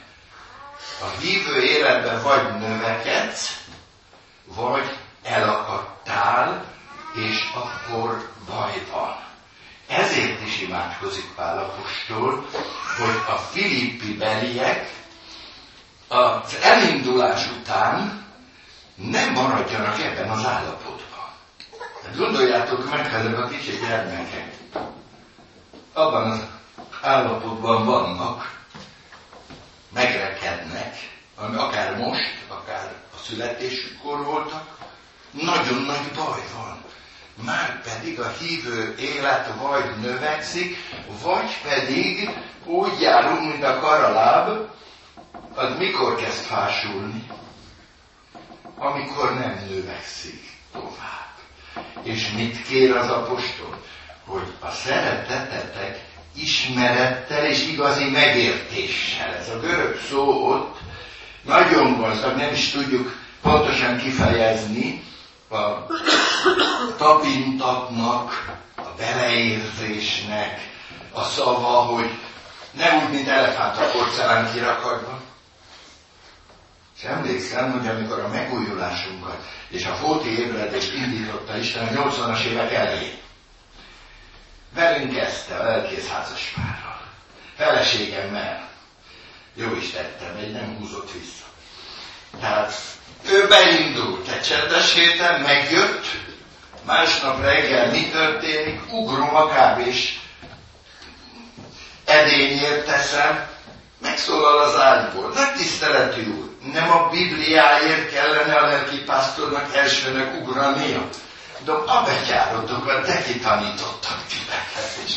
A 1.01 1.21
hívő 1.21 1.63
életben 1.63 2.23
vagy 2.23 2.59
növekedsz, 2.59 3.65
vagy 4.45 4.97
elakadtál, 5.23 6.65
és 7.15 7.51
akkor 7.55 8.31
baj 8.47 8.83
van. 8.93 9.29
Ezért 9.89 10.47
is 10.47 10.61
imádkozik 10.61 11.35
Pál 11.35 11.59
apostol, 11.59 12.49
hogy 12.99 13.35
a 13.35 13.37
filippi 13.37 14.17
beliek 14.17 14.91
az 16.09 16.57
elindulás 16.63 17.51
után 17.51 18.25
nem 18.95 19.33
maradjanak 19.33 20.01
ebben 20.01 20.31
az 20.31 20.47
állapotban. 20.47 21.29
Hát 22.05 22.17
gondoljátok 22.17 22.91
meg, 22.91 23.15
ezek 23.15 23.39
a 23.39 23.49
kicsi 23.49 23.79
gyermekek 23.87 24.61
abban 25.93 26.31
az 26.31 26.41
állapotban 27.01 27.85
vannak, 27.85 28.59
megrekednek, 29.93 30.97
ami 31.37 31.57
akár 31.57 31.97
most, 31.97 32.45
akár 32.49 32.95
a 33.15 33.17
születésükkor 33.23 34.25
voltak, 34.25 34.79
nagyon 35.31 35.83
nagy 35.83 36.11
baj 36.15 36.43
van. 36.57 36.85
Már 37.45 37.83
pedig 37.83 38.21
a 38.21 38.29
hívő 38.29 38.95
élet 38.99 39.53
vagy 39.61 39.97
növekszik, 40.01 40.77
vagy 41.23 41.61
pedig 41.63 42.31
úgy 42.65 43.01
járunk, 43.01 43.41
mint 43.41 43.65
a 43.65 43.79
karaláb, 43.79 44.69
az 45.55 45.77
mikor 45.79 46.17
kezd 46.17 46.45
fásulni? 46.45 47.27
Amikor 48.77 49.35
nem 49.35 49.67
növekszik 49.71 50.51
tovább. 50.73 51.35
És 52.03 52.31
mit 52.31 52.63
kér 52.63 52.97
az 52.97 53.11
apostol? 53.11 53.83
Hogy 54.31 54.53
a 54.61 54.71
szeretetetek 54.71 56.05
ismerettel 56.37 57.47
és 57.47 57.67
igazi 57.67 58.11
megértéssel. 58.11 59.35
Ez 59.35 59.49
a 59.49 59.61
görög 59.61 60.01
szó 60.09 60.49
ott 60.49 60.79
nagyon 61.43 62.01
gazdag, 62.01 62.37
nem 62.37 62.53
is 62.53 62.71
tudjuk 62.71 63.17
pontosan 63.43 63.99
kifejezni 63.99 65.03
a 65.51 65.87
tapintatnak, 66.97 68.53
a 68.77 68.95
beleérzésnek 68.97 70.69
a 71.13 71.23
szava, 71.23 71.69
hogy 71.69 72.11
nem 72.71 73.05
úgy, 73.05 73.13
mint 73.13 73.29
elefánt 73.29 73.77
a 73.77 73.91
porcelán 73.91 74.53
kirakatban. 74.53 75.21
És 76.97 77.03
emlékszem, 77.03 77.73
hogy 77.73 77.89
amikor 77.89 78.19
a 78.19 78.29
megújulásunkat 78.29 79.39
és 79.69 79.87
a 79.87 79.95
fóti 79.95 80.39
ébredést 80.39 80.95
indította 80.95 81.57
Isten 81.57 81.87
a 81.87 81.91
80-as 81.91 82.43
évek 82.45 82.73
elején, 82.73 83.19
Velünk 84.75 85.15
kezdte 85.17 85.55
a 85.55 85.65
lelkész 85.65 86.09
házaspárral. 86.09 87.01
Feleségemmel. 87.57 88.69
Jó 89.55 89.75
is 89.75 89.91
tettem, 89.91 90.37
egy 90.37 90.53
nem 90.53 90.77
húzott 90.79 91.13
vissza. 91.13 91.45
Tehát 92.41 92.73
ő 93.31 93.47
beindult 93.49 94.29
egy 94.29 94.43
csendes 94.43 94.95
héten, 94.95 95.41
megjött, 95.41 96.07
másnap 96.87 97.41
reggel 97.41 97.91
mi 97.91 98.09
történik, 98.09 98.93
ugrom 98.93 99.35
a 99.35 99.49
kávés 99.49 100.21
edényért 102.05 102.87
teszem, 102.87 103.49
megszólal 103.99 104.59
az 104.59 104.77
ágyból. 104.81 105.33
Nagy 105.35 105.53
tiszteletű 105.53 106.27
úr, 106.27 106.51
nem 106.73 106.91
a 106.91 107.09
Bibliáért 107.09 108.13
kellene 108.13 108.55
a 108.55 108.67
lelkipásztornak 108.67 109.75
elsőnek 109.77 110.35
ugrania. 110.41 111.09
De 111.65 111.73
a 111.73 112.03
betyárotokat 112.05 113.07
te 113.07 113.23
kitanítottak 113.23 114.25
titeket 114.29 114.99
is. 115.05 115.15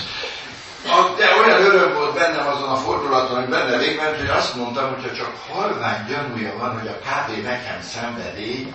de 1.17 1.35
olyan 1.39 1.62
öröm 1.62 1.93
volt 1.93 2.13
bennem 2.13 2.47
azon 2.47 2.69
a 2.69 2.75
fordulaton, 2.75 3.39
hogy 3.39 3.50
benne 3.50 3.77
végment, 3.77 4.17
hogy 4.17 4.27
azt 4.27 4.55
mondtam, 4.55 4.89
hogyha 4.89 5.15
csak 5.15 5.38
halvány 5.50 6.05
gyanúja 6.07 6.57
van, 6.57 6.79
hogy 6.79 6.88
a 6.88 7.00
kávé 7.00 7.41
nekem 7.41 7.81
szenvedély, 7.81 8.73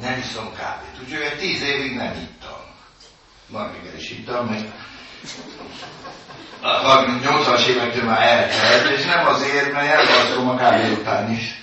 nem 0.00 0.18
iszom 0.18 0.54
kávét. 0.56 1.00
Úgyhogy 1.04 1.20
egy 1.20 1.38
tíz 1.38 1.62
évig 1.62 1.96
nem 1.96 2.12
ittam. 2.12 2.60
Margigel 3.46 3.96
is 3.96 4.10
ittam, 4.10 4.46
meg 4.46 4.72
a 6.62 7.04
80-as 7.04 7.66
évektől 7.66 8.04
már 8.04 8.22
eltelt, 8.22 8.90
és 8.98 9.04
nem 9.04 9.26
azért, 9.26 9.72
mert 9.72 9.86
elvartom 9.86 10.48
a 10.48 10.56
kávé 10.56 10.92
után 10.92 11.30
is. 11.30 11.61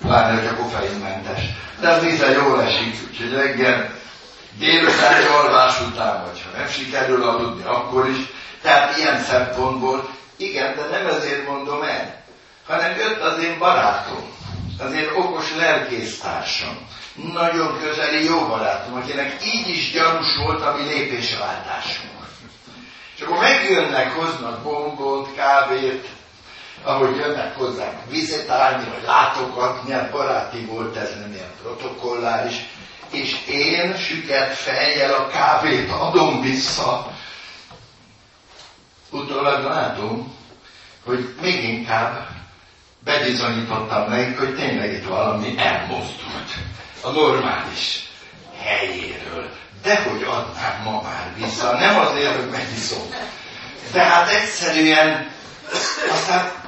Pláne, 0.00 0.48
a 0.48 0.54
koffeinmentes. 0.54 1.40
De 1.80 1.88
az 1.88 2.02
vízzel 2.02 2.32
jól 2.32 2.62
esik, 2.62 2.94
úgyhogy 3.10 3.32
reggel 3.32 3.90
délután 4.58 5.26
alvás 5.26 5.80
után, 5.80 6.24
vagy 6.24 6.42
ha 6.42 6.58
nem 6.58 6.68
sikerül 6.68 7.22
aludni, 7.22 7.64
akkor 7.64 8.08
is. 8.08 8.18
Tehát 8.62 8.96
ilyen 8.96 9.22
szempontból, 9.22 10.08
igen, 10.36 10.76
de 10.76 10.82
nem 10.98 11.06
ezért 11.06 11.48
mondom 11.48 11.82
el, 11.82 12.24
hanem 12.66 12.96
jött 12.96 13.20
az 13.20 13.42
én 13.42 13.58
barátom, 13.58 14.32
az 14.78 14.92
én 14.92 15.08
okos 15.14 15.54
lelkésztársam, 15.56 16.88
nagyon 17.32 17.78
közeli 17.78 18.24
jó 18.24 18.46
barátom, 18.46 18.94
akinek 18.94 19.44
így 19.44 19.68
is 19.68 19.90
gyanús 19.90 20.36
volt 20.36 20.62
a 20.62 20.76
mi 20.76 20.82
lépésváltásunk. 20.82 22.10
És 23.16 23.26
akkor 23.26 23.38
megjönnek, 23.38 24.12
hoznak 24.12 24.62
bombont, 24.62 25.34
kávét, 25.34 26.08
ahogy 26.84 27.16
jönnek 27.16 27.56
hozzánk 27.56 28.10
vizitálni, 28.10 28.84
vagy 28.84 29.02
látogatni, 29.06 29.92
hát 29.92 30.10
baráti 30.10 30.64
volt 30.64 30.96
ez, 30.96 31.10
nem 31.20 31.32
ilyen 31.32 31.52
protokolláris, 31.62 32.54
és 33.10 33.36
én 33.48 33.96
süket 33.96 34.52
fejjel 34.52 35.14
a 35.14 35.26
kávét 35.26 35.90
adom 35.90 36.40
vissza. 36.40 37.12
Utólag 39.10 39.64
látom, 39.64 40.34
hogy 41.04 41.34
még 41.40 41.64
inkább 41.64 42.28
bebizonyítottam 43.04 44.08
nekik, 44.10 44.38
hogy 44.38 44.54
tényleg 44.54 44.92
itt 44.92 45.04
valami 45.04 45.54
elmozdult 45.58 46.54
a 47.00 47.10
normális 47.10 48.08
helyéről. 48.62 49.50
Dehogy 49.82 50.22
adnám 50.22 50.82
ma 50.84 51.02
már 51.02 51.32
vissza, 51.36 51.76
nem 51.78 51.98
azért, 51.98 52.36
hogy 52.36 52.50
megiszom. 52.50 53.02
De 53.92 54.02
hát 54.02 54.28
egyszerűen 54.28 55.30
aztán 56.12 56.59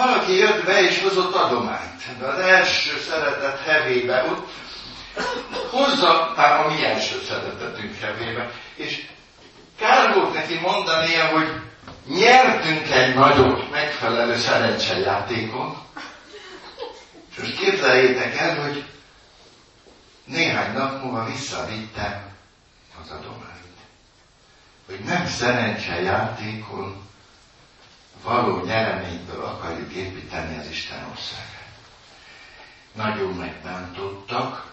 valaki 0.00 0.36
jött 0.36 0.64
be 0.64 0.82
és 0.82 1.02
hozott 1.02 1.34
adományt. 1.34 2.18
De 2.18 2.26
az 2.26 2.38
első 2.38 2.98
szeretet 3.10 3.60
hevébe, 3.60 4.24
ott 4.24 4.48
hozza 5.70 6.32
ám 6.36 6.64
a 6.64 6.68
mi 6.68 6.84
első 6.84 7.20
szeretetünk 7.28 7.96
hevébe. 8.00 8.50
És 8.74 9.06
kár 9.78 10.14
volt 10.14 10.34
neki 10.34 10.58
mondania, 10.58 11.26
hogy 11.26 11.48
nyertünk 12.06 12.90
egy 12.90 13.14
nagyot 13.14 13.70
megfelelő 13.70 14.36
szerencsejátékon. 14.36 15.76
És 17.30 17.36
most 17.38 17.58
képzeljétek 17.58 18.36
el, 18.38 18.62
hogy 18.62 18.84
néhány 20.24 20.72
nap 20.72 21.02
múlva 21.02 21.24
visszavittem 21.24 22.22
az 23.02 23.10
adományt. 23.10 23.48
Hogy 24.86 24.98
nem 25.04 25.26
szerencsejátékon 25.26 27.09
való 28.24 28.64
nyereményből 28.64 29.44
akarjuk 29.44 29.92
építeni 29.92 30.58
az 30.58 30.70
Isten 30.70 31.06
országát. 31.10 31.48
Nagyon 32.92 33.32
megbántottak, 33.34 34.66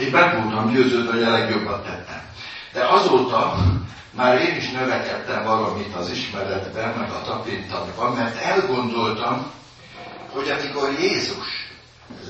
én 0.00 0.10
meg 0.10 0.42
voltam 0.42 0.72
győződve, 0.72 1.12
hogy 1.12 1.22
a 1.22 1.30
legjobbat 1.30 1.84
tettem. 1.84 2.22
De 2.72 2.84
azóta 2.88 3.56
már 4.10 4.40
én 4.40 4.56
is 4.56 4.70
növekedtem 4.70 5.44
valamit 5.44 5.94
az 5.94 6.10
ismeretben, 6.10 6.94
meg 6.98 7.10
a 7.10 7.22
tapintatban, 7.22 8.12
mert 8.12 8.36
elgondoltam, 8.42 9.50
hogy 10.30 10.50
amikor 10.50 10.92
Jézus 11.00 11.70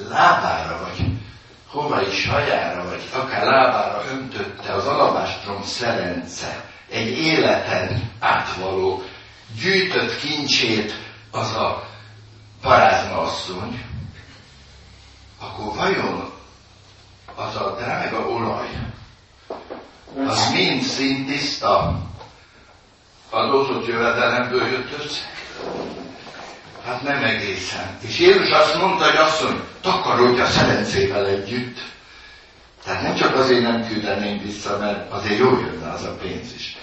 lábára, 0.09 0.81
vagy 0.87 1.07
hova 1.67 2.03
is 2.03 2.27
hajára, 2.27 2.85
vagy 2.85 3.03
akár 3.13 3.45
lábára 3.45 4.05
öntötte 4.11 4.73
az 4.73 4.87
alabástrom 4.87 5.63
szerence, 5.63 6.65
egy 6.91 7.19
életen 7.19 8.11
átvaló, 8.19 9.03
gyűjtött 9.61 10.19
kincsét 10.19 10.95
az 11.31 11.55
a 11.55 11.89
parázna 12.61 13.21
asszony, 13.21 13.85
akkor 15.39 15.75
vajon 15.75 16.33
az 17.35 17.57
a 17.57 17.77
drága 17.79 18.29
olaj, 18.29 18.69
az 20.27 20.51
mind 20.53 20.83
szintiszta 20.83 22.01
adózott 23.31 23.87
jövedelemből 23.87 24.67
jött 24.67 25.05
össze? 25.05 25.31
Hát 26.85 27.03
nem 27.03 27.25
egészen. 27.25 27.99
És 28.01 28.19
Jézus 28.19 28.51
azt 28.51 28.79
mondta, 28.79 29.05
hogy 29.05 29.17
asszony, 29.17 29.61
takarodj 29.81 30.41
a 30.41 30.47
szerencével 30.47 31.27
együtt. 31.27 31.79
Tehát 32.85 33.03
nem 33.03 33.15
csak 33.15 33.37
azért 33.37 33.63
nem 33.63 33.87
küldeném 33.87 34.43
vissza, 34.43 34.79
mert 34.79 35.13
azért 35.13 35.39
jó 35.39 35.59
jönne 35.59 35.91
az 35.91 36.03
a 36.03 36.17
pénz 36.17 36.55
is. 36.55 36.77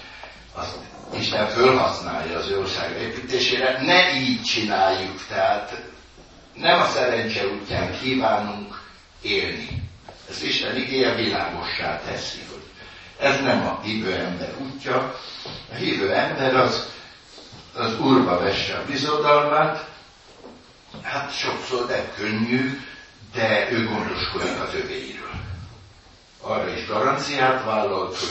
Azt 0.52 0.76
Isten 1.18 1.46
fölhasználja 1.48 2.38
az 2.38 2.52
ország 2.52 3.00
építésére, 3.00 3.80
ne 3.82 4.12
így 4.12 4.42
csináljuk, 4.42 5.26
tehát 5.28 5.82
nem 6.54 6.80
a 6.80 6.86
szerencse 6.86 7.46
útján 7.46 7.98
kívánunk 8.00 8.80
élni. 9.22 9.82
Ez 10.30 10.42
Isten 10.42 10.76
igéje 10.76 11.14
világossá 11.14 12.00
teszi, 12.00 12.38
hogy 12.50 12.62
ez 13.18 13.40
nem 13.40 13.66
a 13.66 13.80
hívő 13.82 14.14
ember 14.14 14.54
útja. 14.58 15.14
A 15.72 15.74
hívő 15.74 16.12
ember 16.12 16.54
az, 16.56 16.88
az 17.74 18.00
úrba 18.00 18.38
vesse 18.38 18.76
a 18.76 18.84
bizodalmát, 18.84 19.88
hát 21.02 21.36
sokszor 21.38 21.86
nem 21.86 22.04
könnyű, 22.16 22.80
de 23.34 23.70
ő 23.70 23.88
gondoskodik 23.88 24.60
az 24.60 24.74
övéiről. 24.74 25.30
Arra 26.40 26.68
is 26.76 26.86
garanciát 26.86 27.64
vállalt, 27.64 28.16
hogy 28.18 28.28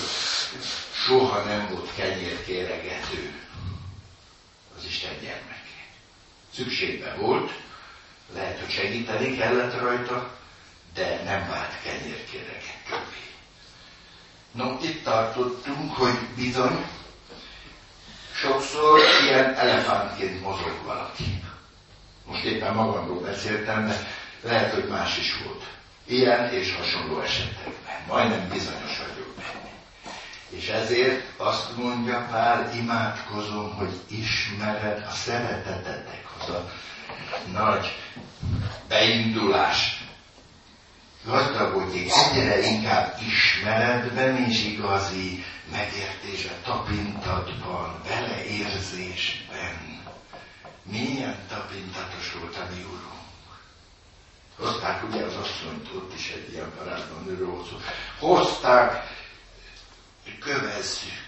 soha 1.06 1.44
nem 1.44 1.68
volt 1.72 1.96
kenyérkéregető 1.96 3.34
az 4.78 4.86
Isten 4.86 5.12
gyermeké. 5.22 5.80
Szükségben 6.54 7.20
volt, 7.20 7.52
lehet, 8.34 8.60
hogy 8.60 8.70
segíteni 8.70 9.38
kellett 9.38 9.80
rajta, 9.80 10.38
de 10.94 11.22
nem 11.24 11.50
vált 11.50 11.82
kenyérkéregetővé. 11.84 13.24
No, 14.52 14.78
itt 14.82 15.04
tartottunk, 15.04 15.94
hogy 15.96 16.18
bizony 16.36 16.86
sokszor 18.34 19.00
ilyen 19.24 19.56
elefántként 19.56 20.42
mozog 20.42 20.82
valaki. 20.86 21.44
Most 22.26 22.44
éppen 22.44 22.74
magamról 22.74 23.22
beszéltem, 23.22 23.88
de 23.88 24.08
lehet, 24.42 24.74
hogy 24.74 24.88
más 24.88 25.18
is 25.18 25.38
volt. 25.44 25.64
Ilyen 26.06 26.54
és 26.54 26.76
hasonló 26.76 27.22
esetekben. 27.22 28.02
Majdnem 28.08 28.50
bizonyos 28.50 28.98
vagyok 28.98 29.36
benne. 29.36 29.59
És 30.50 30.68
ezért 30.68 31.24
azt 31.38 31.78
mondja 31.78 32.28
Pál, 32.32 32.72
imádkozom, 32.76 33.76
hogy 33.76 34.00
ismered 34.08 35.06
a 35.10 35.12
szeretetetek, 35.12 36.26
az 36.40 36.50
a 36.50 36.72
nagy 37.52 37.96
beindulás. 38.88 40.04
Gazdagodjék 41.26 42.12
egyre 42.12 42.60
inkább 42.68 43.18
ismeretben 43.28 44.38
és 44.38 44.64
igazi 44.66 45.44
megértésben, 45.72 46.56
tapintatban, 46.64 48.02
beleérzésben. 48.08 49.98
Milyen 50.84 51.36
tapintatos 51.50 52.34
volt 52.40 52.56
a 52.56 52.68
mi 52.76 52.82
Urunk. 52.82 53.20
Hozták 54.58 55.04
ugye 55.10 55.24
az 55.24 55.36
asszonyt, 55.36 55.90
ott 55.96 56.14
is 56.18 56.30
egy 56.32 56.54
ilyen 56.54 56.72
parádban 56.78 57.24
nőről 57.26 57.66
Hozták 58.20 59.19
kövezzük. 60.40 61.28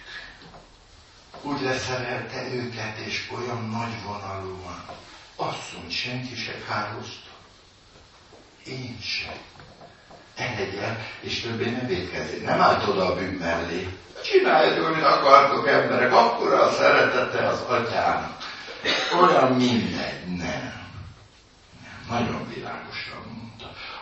Úgy 1.41 1.61
leszerelte 1.61 2.53
őket, 2.53 2.97
és 2.97 3.29
olyan 3.37 3.69
nagy 3.69 4.03
vonalúan. 4.03 4.85
Asszony, 5.35 5.89
senki 5.89 6.35
se 6.35 6.53
kározta. 6.67 7.29
Én 8.65 8.97
sem. 9.01 9.39
Engedjen, 10.35 11.05
és 11.19 11.41
többé 11.41 11.69
nem 11.69 11.87
védkezzél. 11.87 12.43
Nem 12.43 12.61
állt 12.61 12.87
oda 12.87 13.05
a 13.05 13.15
bűn 13.15 13.33
mellé. 13.33 13.97
Csináljátok, 14.23 14.85
amit 14.85 15.03
akartok 15.03 15.67
emberek, 15.67 16.13
akkor 16.13 16.53
a 16.53 16.71
szeretete 16.71 17.47
az 17.47 17.59
atyának. 17.59 18.37
Olyan 19.21 19.51
mindegy, 19.51 20.25
nem. 20.27 20.37
nem. 20.37 20.89
Nagyon 22.09 22.31
mondta. 22.31 22.90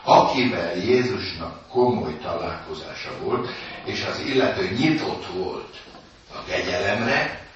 Akivel 0.10 0.76
Jézusnak 0.76 1.68
komoly 1.68 2.18
találkozása 2.18 3.18
volt, 3.22 3.50
és 3.86 4.06
az 4.06 4.20
illető 4.20 4.70
nyitott 4.70 5.26
volt 5.26 5.76
a 6.34 6.44
kegyelemre, 6.44 7.48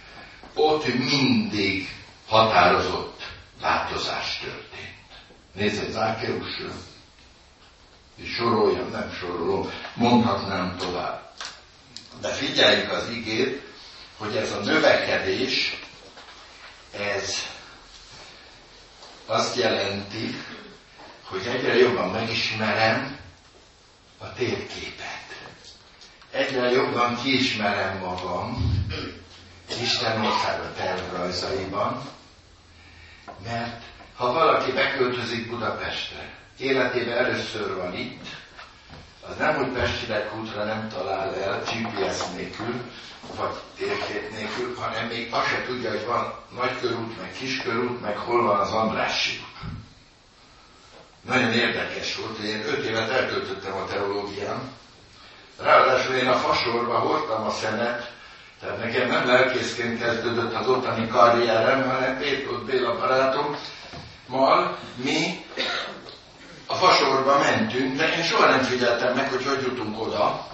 ott 0.54 0.86
mindig 0.94 1.90
határozott 2.28 3.22
változás 3.62 4.40
történt. 4.40 4.98
Nézd, 5.54 5.92
Zákeusra, 5.92 6.72
és 8.16 8.34
soroljam, 8.34 8.90
nem 8.90 9.12
sorolom, 9.20 9.70
mondhatnám 9.94 10.76
tovább. 10.78 11.32
De 12.22 12.28
figyeljük 12.28 12.92
az 12.92 13.10
igét, 13.10 13.62
hogy 14.18 14.36
ez 14.36 14.52
a 14.52 14.60
növekedés, 14.60 15.80
ez 16.92 17.36
azt 19.26 19.56
jelenti, 19.56 20.36
hogy 21.24 21.46
egyre 21.46 21.78
jobban 21.78 22.10
megismerem 22.10 23.18
a 24.18 24.34
térképet. 24.34 25.22
Egyre 26.32 26.72
jobban 26.72 27.22
kiismerem 27.22 27.98
magam 27.98 28.72
Isten 29.82 30.26
országa 30.26 30.74
tervrajzaiban, 30.74 32.02
mert 33.44 33.82
ha 34.16 34.34
valaki 34.34 34.72
beköltözik 34.72 35.50
Budapestre, 35.50 36.34
életében 36.58 37.18
először 37.18 37.76
van 37.76 37.94
itt, 37.94 38.26
az 39.30 39.36
nem 39.38 39.58
úgy 39.58 39.72
Pesti 39.72 40.06
útra 40.40 40.64
nem 40.64 40.90
talál 40.90 41.36
el 41.36 41.60
GPS 41.60 42.20
nélkül, 42.36 42.82
vagy 43.36 43.54
térkép 43.78 44.32
nélkül, 44.32 44.76
hanem 44.76 45.08
még 45.08 45.34
azt 45.34 45.48
se 45.48 45.64
tudja, 45.66 45.90
hogy 45.90 46.06
van 46.06 46.34
nagykörút, 46.56 47.22
meg 47.22 47.32
kiskörút, 47.32 48.02
meg 48.02 48.18
hol 48.18 48.44
van 48.44 48.60
az 48.60 48.72
Andrássy 48.72 49.38
út. 49.38 49.73
Nagyon 51.28 51.52
érdekes 51.52 52.16
volt, 52.16 52.38
hogy 52.38 52.46
én 52.46 52.66
öt 52.68 52.86
évet 52.86 53.10
eltöltöttem 53.10 53.74
a 53.74 53.86
teológián. 53.86 54.72
Ráadásul 55.62 56.16
én 56.16 56.28
a 56.28 56.38
fasorba 56.38 57.00
hordtam 57.00 57.46
a 57.46 57.50
szenet, 57.50 58.12
tehát 58.62 58.78
nekem 58.78 59.08
nem 59.08 59.28
lelkészként 59.28 60.00
kezdődött 60.00 60.54
az 60.54 60.68
ottani 60.68 61.08
karrierem, 61.08 61.90
hanem 61.90 62.18
Péter 62.18 62.54
Béla 62.66 62.98
barátommal 62.98 64.78
mi 64.96 65.46
a 66.66 66.76
fasorba 66.76 67.40
mentünk, 67.40 67.98
de 67.98 68.16
én 68.16 68.24
soha 68.24 68.50
nem 68.50 68.62
figyeltem 68.62 69.14
meg, 69.16 69.30
hogy 69.30 69.46
hogy 69.46 69.62
jutunk 69.62 70.02
oda. 70.02 70.48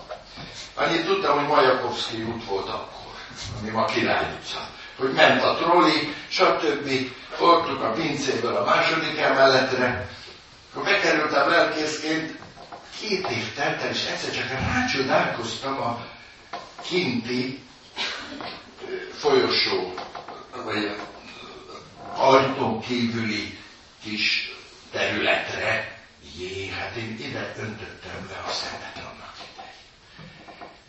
Annyit 0.76 1.06
tudtam, 1.06 1.38
hogy 1.38 1.48
Majakovszki 1.48 2.22
út 2.22 2.46
volt 2.46 2.68
akkor, 2.68 3.14
ami 3.60 3.70
ma 3.70 3.86
Király 3.86 4.26
utca. 4.40 4.68
Hogy 4.98 5.12
ment 5.14 5.44
a 5.44 5.56
trolli, 5.56 6.14
stb. 6.28 6.90
Fordtuk 7.30 7.84
a 7.84 7.92
pincéből 7.92 8.56
a 8.56 8.66
második 8.66 9.18
emeletre. 9.20 10.10
Akkor 10.70 10.84
bekerültem 10.84 11.50
lelkészként, 11.50 12.38
két 13.00 13.28
év 13.30 13.54
telt 13.54 13.82
el, 13.82 13.90
és 13.90 14.06
egyszer 14.06 14.32
csak 14.32 14.50
rácsodálkoztam 14.50 15.82
a 15.82 16.06
kinti 16.82 17.64
folyosó, 19.14 19.94
vagy 20.64 20.96
ajtó 22.16 22.80
kívüli 22.80 23.58
kis 24.04 24.52
területre, 24.92 25.98
Jé, 26.38 26.68
hát 26.68 26.96
én 26.96 27.18
ide 27.20 27.54
öntöttem 27.58 28.28
le 28.30 28.44
a 28.48 28.52
szemet 28.52 28.98
annak 28.98 29.36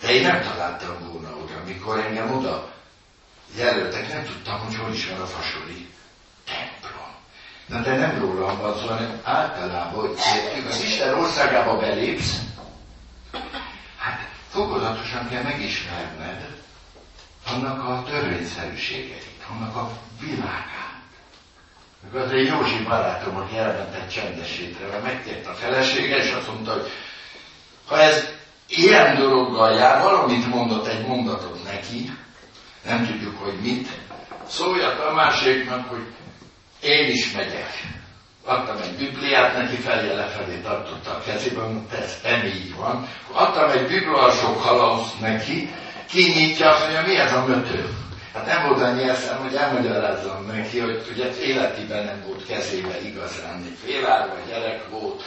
De 0.00 0.10
én 0.10 0.22
nem 0.22 0.42
találtam 0.42 1.12
volna 1.12 1.36
oda, 1.36 1.60
amikor 1.62 1.98
engem 1.98 2.36
oda 2.36 2.72
jelöltek, 3.56 4.08
nem 4.08 4.24
tudtam, 4.24 4.58
hogy 4.58 4.76
hol 4.76 4.92
is 4.92 5.06
van 5.06 5.20
a 5.20 5.26
templom. 5.26 5.88
Na 7.70 7.80
de 7.80 7.96
nem 7.96 8.18
rólam 8.18 8.58
van 8.58 8.76
szó, 8.78 8.86
hanem 8.86 9.20
általában, 9.22 10.00
hogy 10.00 10.18
értjük, 10.34 10.68
az 10.68 10.82
Isten 10.82 11.14
országába 11.14 11.76
belépsz, 11.76 12.40
hát 13.96 14.28
fokozatosan 14.48 15.28
kell 15.28 15.42
megismerned 15.42 16.58
annak 17.46 17.84
a 17.84 18.02
törvényszerűségeit, 18.10 19.44
annak 19.50 19.76
a 19.76 19.90
világát. 20.20 20.80
Mikor 22.04 22.20
az 22.20 22.30
egy 22.30 22.46
Józsi 22.46 22.82
barátom, 22.82 23.36
aki 23.36 23.56
elmentett 23.56 24.10
csendesítre, 24.10 24.86
mert 24.86 25.02
megkért 25.02 25.46
a 25.46 25.52
felesége, 25.52 26.16
és 26.16 26.32
azt 26.32 26.46
mondta, 26.46 26.72
hogy 26.72 26.90
ha 27.86 28.00
ez 28.00 28.28
ilyen 28.68 29.16
dologgal 29.16 29.72
jár, 29.72 30.02
valamit 30.02 30.46
mondott 30.46 30.86
egy 30.86 31.06
mondatot 31.06 31.64
neki, 31.64 32.10
nem 32.84 33.06
tudjuk, 33.06 33.38
hogy 33.38 33.60
mit, 33.60 33.88
szóljak 34.48 35.06
a 35.08 35.14
másiknak, 35.14 35.88
hogy 35.88 36.06
én 36.80 37.10
is 37.10 37.32
megyek. 37.32 37.70
Adtam 38.44 38.76
egy 38.82 38.96
Bibliát, 38.96 39.56
neki 39.56 39.76
felje 39.76 40.14
lefelé 40.14 40.56
tartotta 40.56 41.10
a 41.10 41.20
kezében, 41.20 41.72
mondta, 41.72 41.96
ez 41.96 42.18
nem 42.22 42.44
így 42.44 42.76
van. 42.76 43.08
Adtam 43.32 43.70
egy 43.70 43.86
biblasok 43.86 44.62
halauszt 44.62 45.20
neki, 45.20 45.74
kinyitja, 46.08 46.68
azt 46.70 46.80
mondja, 46.80 47.02
mi 47.06 47.16
ez 47.16 47.32
a 47.32 47.44
mötő? 47.46 47.88
Hát 48.34 48.46
nem 48.46 48.68
volt 48.68 48.80
annyi 48.80 49.08
eszem, 49.08 49.38
hogy 49.38 49.54
elmagyarázzam 49.54 50.46
neki, 50.46 50.78
hogy 50.78 51.02
ugye 51.12 51.40
életében 51.40 52.04
nem 52.04 52.24
volt 52.26 52.46
kezébe 52.46 53.00
igazán, 53.00 53.64
egy 53.66 53.76
félárva 53.84 54.36
gyerek 54.48 54.88
volt, 54.88 55.22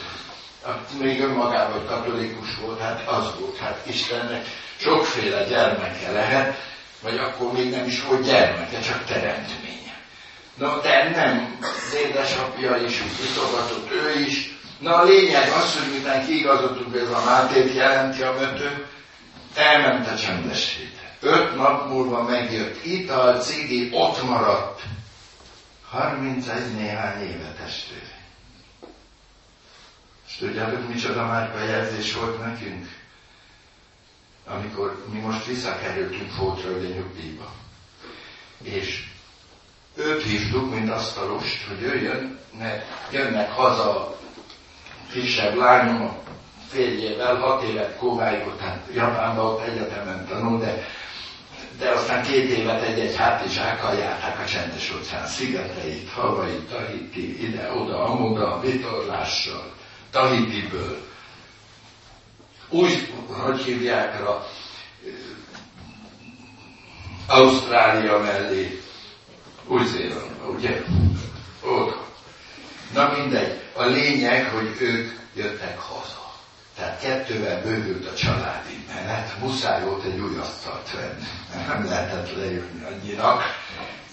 még 1.00 1.20
önmagában, 1.20 1.86
katolikus 1.86 2.56
volt, 2.56 2.80
hát 2.80 3.08
az 3.08 3.32
volt, 3.40 3.56
hát 3.56 3.80
Istennek 3.86 4.44
sokféle 4.76 5.44
gyermeke 5.44 6.12
lehet, 6.12 6.56
vagy 7.02 7.18
akkor 7.18 7.52
még 7.52 7.70
nem 7.70 7.86
is 7.86 8.02
volt 8.02 8.24
gyermeke, 8.24 8.80
csak 8.80 9.04
teremtménye. 9.04 9.83
Na, 10.54 10.80
de 10.80 11.10
nem, 11.10 11.58
az 11.60 11.94
édesapja 11.94 12.76
is 12.76 13.02
utogatott, 13.30 13.90
ő 13.90 14.20
is. 14.20 14.58
Na, 14.78 14.94
a 14.96 15.04
lényeg 15.04 15.48
az, 15.48 15.78
hogy 15.78 15.92
miután 15.92 16.26
kiigazodtunk, 16.26 16.96
ez 16.96 17.10
a 17.10 17.24
Mátét 17.24 17.74
jelenti 17.74 18.22
a 18.22 18.32
mötő, 18.32 18.86
elment 19.54 20.08
a 20.08 20.16
csendesség. 20.16 20.92
Öt 21.20 21.56
nap 21.56 21.88
múlva 21.88 22.22
megjött 22.22 22.84
ital, 22.84 23.40
cigi, 23.40 23.90
ott 23.92 24.22
maradt. 24.22 24.82
31 25.90 26.74
néhány 26.74 27.22
éve 27.22 27.54
testvér. 27.58 28.12
És 30.26 30.36
tudjátok, 30.36 30.88
micsoda 30.88 31.26
márka 31.26 31.64
jelzés 31.64 32.14
volt 32.14 32.44
nekünk? 32.44 32.88
Amikor 34.46 35.04
mi 35.12 35.18
most 35.18 35.46
visszakerültünk 35.46 36.30
Fótraöde 36.30 36.88
nyugdíjba. 36.88 37.52
És 38.62 39.04
őt 39.94 40.22
hívtuk, 40.22 40.74
mint 40.74 40.90
asztalost, 40.90 41.66
hogy 41.68 41.80
jöjjön, 41.80 42.38
mert 42.58 42.86
jönnek 43.12 43.52
haza 43.52 44.16
kisebb 45.12 45.56
lányom, 45.56 46.02
a 46.02 46.16
férjével, 46.68 47.36
hat 47.36 47.62
évet 47.62 47.96
Kóvályból, 47.96 48.56
tehát 48.56 48.86
Japánban 48.94 49.46
ott 49.46 49.66
egyetemen 49.66 50.26
tanul, 50.26 50.58
de 50.58 50.84
de 51.78 51.90
aztán 51.90 52.22
két 52.22 52.50
évet 52.50 52.82
egy-egy 52.82 53.16
hátizsákkal 53.16 53.94
járták 53.94 54.40
a 54.40 54.44
csendes 54.44 54.92
óceán 54.94 55.26
szigeteit, 55.26 56.10
Hawaii, 56.10 56.66
Tahiti, 56.70 57.46
ide-oda, 57.46 58.04
amoda, 58.04 58.60
vitorlással, 58.60 59.72
Tahitiből. 60.10 60.98
Úgy, 62.68 63.12
hogy 63.26 63.60
hívják 63.62 64.28
a 64.28 64.46
Ausztrália 67.26 68.18
mellé, 68.18 68.83
Új-Zélandba, 69.66 70.46
ugye? 70.46 70.82
Ott. 71.60 71.96
Na 72.94 73.12
mindegy. 73.18 73.60
A 73.76 73.84
lényeg, 73.84 74.48
hogy 74.48 74.76
ők 74.80 75.12
jöttek 75.34 75.78
haza. 75.78 76.32
Tehát 76.76 77.00
kettővel 77.00 77.62
bővült 77.62 78.06
a 78.06 78.14
családi 78.14 78.84
menet, 78.94 79.38
muszáj 79.40 79.82
volt 79.82 80.04
egy 80.04 80.20
új 80.20 80.36
asztalt 80.38 80.90
venni, 80.92 81.24
nem 81.66 81.84
lehetett 81.84 82.36
lejönni 82.36 82.84
annyira. 82.84 83.40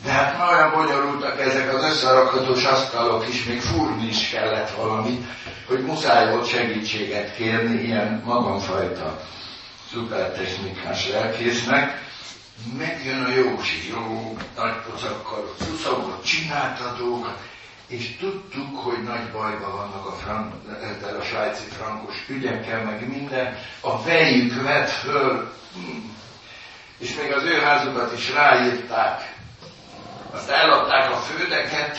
De 0.03 0.11
hát 0.11 0.49
olyan 0.51 0.71
bonyolultak 0.71 1.39
ezek 1.39 1.73
az 1.73 1.83
összerakhatós 1.83 2.63
asztalok 2.63 3.27
is, 3.27 3.43
még 3.43 3.61
fúrni 3.61 4.07
is 4.07 4.29
kellett 4.29 4.69
valamit, 4.75 5.25
hogy 5.67 5.79
muszáj 5.79 6.29
volt 6.29 6.47
segítséget 6.47 7.35
kérni 7.35 7.83
ilyen 7.83 8.21
magamfajta 8.25 9.21
szupertechnikás 9.91 11.09
lelkésznek. 11.09 12.09
Megjön 12.77 13.23
a 13.23 13.29
Józsi, 13.29 13.89
jó 13.89 14.37
nagy 14.55 14.75
pocakkal, 14.89 15.55
szuszogott, 15.59 16.23
csinálta 16.23 16.95
dolgokat, 16.97 17.39
és 17.87 18.15
tudtuk, 18.19 18.79
hogy 18.79 19.03
nagy 19.03 19.31
bajban 19.31 19.71
vannak 19.75 20.05
a, 20.05 20.11
frank, 20.11 20.53
a 21.19 21.23
svájci 21.23 21.63
frankos 21.63 22.15
ügyekkel, 22.27 22.83
meg 22.83 23.07
minden, 23.07 23.57
a 23.79 24.03
vejük 24.03 24.61
vett 24.61 24.89
föl, 24.89 25.53
és 26.97 27.15
még 27.15 27.31
az 27.31 27.43
ő 27.43 27.59
házukat 27.59 28.13
is 28.17 28.33
ráírták, 28.33 29.35
azt 30.31 30.49
eladták 30.49 31.11
a 31.11 31.15
földeket, 31.15 31.97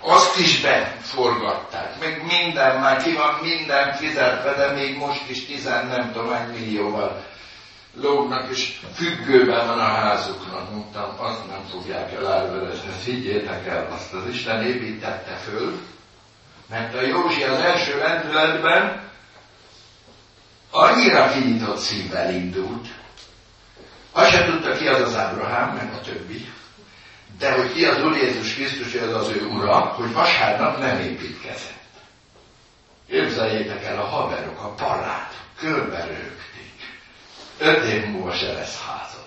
azt 0.00 0.38
is 0.38 0.60
beforgatták, 0.60 2.00
meg 2.00 2.24
minden, 2.26 2.80
már 2.80 3.02
ki 3.02 3.12
van 3.12 3.38
minden 3.42 3.92
fizetve, 3.92 4.54
de 4.54 4.72
még 4.72 4.96
most 4.96 5.30
is 5.30 5.46
tizen 5.46 5.86
nem 5.86 6.12
tudom 6.12 6.34
millióval 6.52 7.24
lógnak, 8.00 8.50
és 8.50 8.80
függőben 8.94 9.66
van 9.66 9.78
a 9.78 9.82
házuknak. 9.82 10.70
Mondtam, 10.70 11.14
azt 11.18 11.46
nem 11.46 11.64
fogják 11.70 12.12
elárverezni, 12.12 12.88
ezt 12.88 13.04
higgyétek 13.04 13.66
el, 13.66 13.88
azt 13.90 14.12
az 14.12 14.28
Isten 14.28 14.62
építette 14.62 15.34
föl, 15.34 15.80
mert 16.68 16.94
a 16.94 17.00
Józsi 17.00 17.42
az 17.42 17.58
első 17.58 17.98
lendületben 17.98 19.04
annyira 20.70 21.30
kinyitott 21.32 21.78
szívvel 21.78 22.34
indult, 22.34 22.86
azt 24.12 24.30
sem 24.30 24.50
tudta 24.50 24.76
ki 24.76 24.86
az 24.86 25.00
az 25.00 25.16
Ábrahám, 25.16 25.74
meg 25.74 25.92
a 25.92 26.00
többi, 26.00 26.52
de 27.38 27.52
hogy 27.52 27.72
ki 27.72 27.84
az 27.84 28.02
Úr 28.02 28.16
Jézus 28.16 28.54
Krisztus, 28.54 28.92
hogy 28.92 29.12
az 29.12 29.28
ő 29.28 29.46
ura, 29.46 29.78
hogy 29.78 30.12
vasárnap 30.12 30.78
nem 30.78 31.00
építkezett. 31.00 31.74
Képzeljétek 33.08 33.84
el 33.84 33.98
a 33.98 34.04
haverok, 34.04 34.62
a 34.62 34.68
parát, 34.68 35.34
körberők, 35.58 36.55
Öt 37.58 37.84
év 37.84 38.06
múlva 38.06 38.34
se 38.34 38.52
lesz 38.52 38.80
házad. 38.80 39.24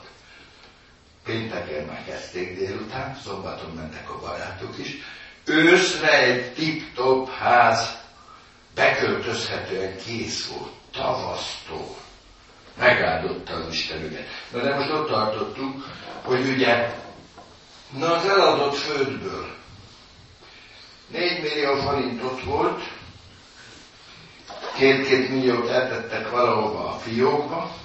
pénteken 1.23 1.85
megkezdték 1.85 2.57
délután, 2.57 3.19
szombaton 3.23 3.71
mentek 3.71 4.09
a 4.09 4.19
barátok 4.19 4.77
is, 4.77 4.97
őszre 5.45 6.23
egy 6.23 6.53
tip-top 6.53 7.29
ház 7.29 7.97
beköltözhetően 8.75 9.97
kész 9.97 10.47
volt, 10.47 10.71
tavasztól. 10.91 11.97
Megáldotta 12.77 13.53
az 13.53 13.73
Isten. 13.73 14.25
Na 14.51 14.61
de 14.61 14.75
most 14.75 14.89
ott 14.89 15.07
tartottunk, 15.07 15.83
hogy 16.23 16.47
ugye, 16.47 16.95
na 17.89 18.15
az 18.15 18.25
eladott 18.25 18.75
földből 18.75 19.57
4 21.07 21.41
millió 21.41 21.75
forint 21.75 22.23
ott 22.23 22.43
volt, 22.43 22.83
két-két 24.75 25.29
milliót 25.29 25.69
eltettek 25.69 26.29
valahova 26.29 26.89
a 26.89 26.99
fiókba, 26.99 27.75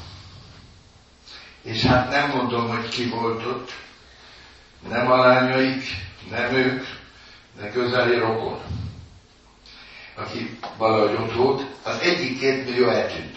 és 1.65 1.83
hát 1.83 2.11
nem 2.11 2.31
mondom, 2.31 2.69
hogy 2.69 2.89
ki 2.89 3.09
volt 3.09 3.47
ott, 3.47 3.73
nem 4.89 5.11
a 5.11 5.17
lányaik, 5.17 5.85
nem 6.31 6.55
ők, 6.55 6.85
de 7.57 7.71
közeli 7.71 8.19
rokon, 8.19 8.61
aki 10.15 10.59
valahogy 10.77 11.15
ott 11.15 11.33
volt, 11.33 11.67
az 11.83 11.99
egyik 11.99 12.39
két 12.39 12.65
millió 12.65 12.89
eltűnt. 12.89 13.37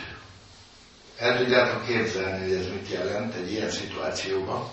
El 1.17 1.37
tudjátok 1.37 1.85
képzelni, 1.85 2.47
hogy 2.47 2.57
ez 2.57 2.67
mit 2.67 2.89
jelent 2.91 3.33
egy 3.35 3.51
ilyen 3.51 3.69
szituációban. 3.69 4.71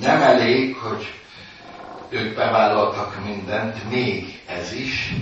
Nem 0.00 0.22
elég, 0.22 0.76
hogy 0.76 1.12
ők 2.08 2.34
bevállaltak 2.34 3.24
mindent, 3.24 3.90
még 3.90 4.42
ez 4.46 4.72
is. 4.72 5.12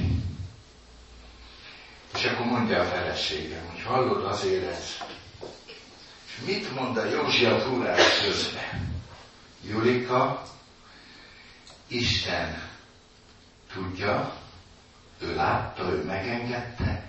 És 2.14 2.24
akkor 2.24 2.46
mondja 2.46 2.80
a 2.80 2.85
feleségem, 2.85 3.68
hogy 3.70 3.82
hallod, 3.82 4.24
azért 4.24 4.70
ez. 4.72 4.96
Mit 6.46 6.74
mond 6.74 6.96
a 6.96 7.05
Józsi 7.05 7.44
a 7.44 7.62
túrás 7.62 8.20
közben? 8.20 9.00
Julika, 9.66 10.42
Isten 11.87 12.70
tudja, 13.72 14.33
ő 15.20 15.35
látta, 15.35 15.83
ő 15.83 16.05
megengedte, 16.05 17.05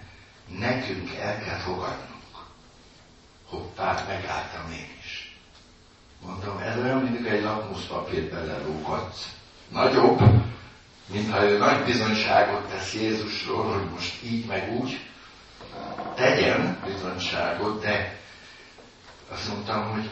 nekünk 0.59 1.15
el 1.15 1.39
kell 1.39 1.57
fogadnunk. 1.57 2.23
Hoppá, 3.45 4.05
megálltam 4.07 4.71
én 4.71 4.89
is. 5.03 5.37
Mondom, 6.25 6.57
ez 6.57 6.77
olyan, 6.77 6.97
mint 6.97 7.27
egy 7.27 7.43
lakmuszpapírt 7.43 8.31
belelógatsz. 8.31 9.29
Nagyobb, 9.69 10.21
mintha 11.05 11.43
ő 11.43 11.57
nagy 11.57 11.83
bizonyságot 11.83 12.69
tesz 12.69 12.93
Jézusról, 12.93 13.73
hogy 13.73 13.89
most 13.89 14.23
így 14.23 14.45
meg 14.45 14.71
úgy, 14.71 14.99
tegyen 16.15 16.77
bizonyságot, 16.85 17.81
de 17.81 18.21
azt 19.29 19.47
mondtam, 19.47 19.91
hogy 19.91 20.09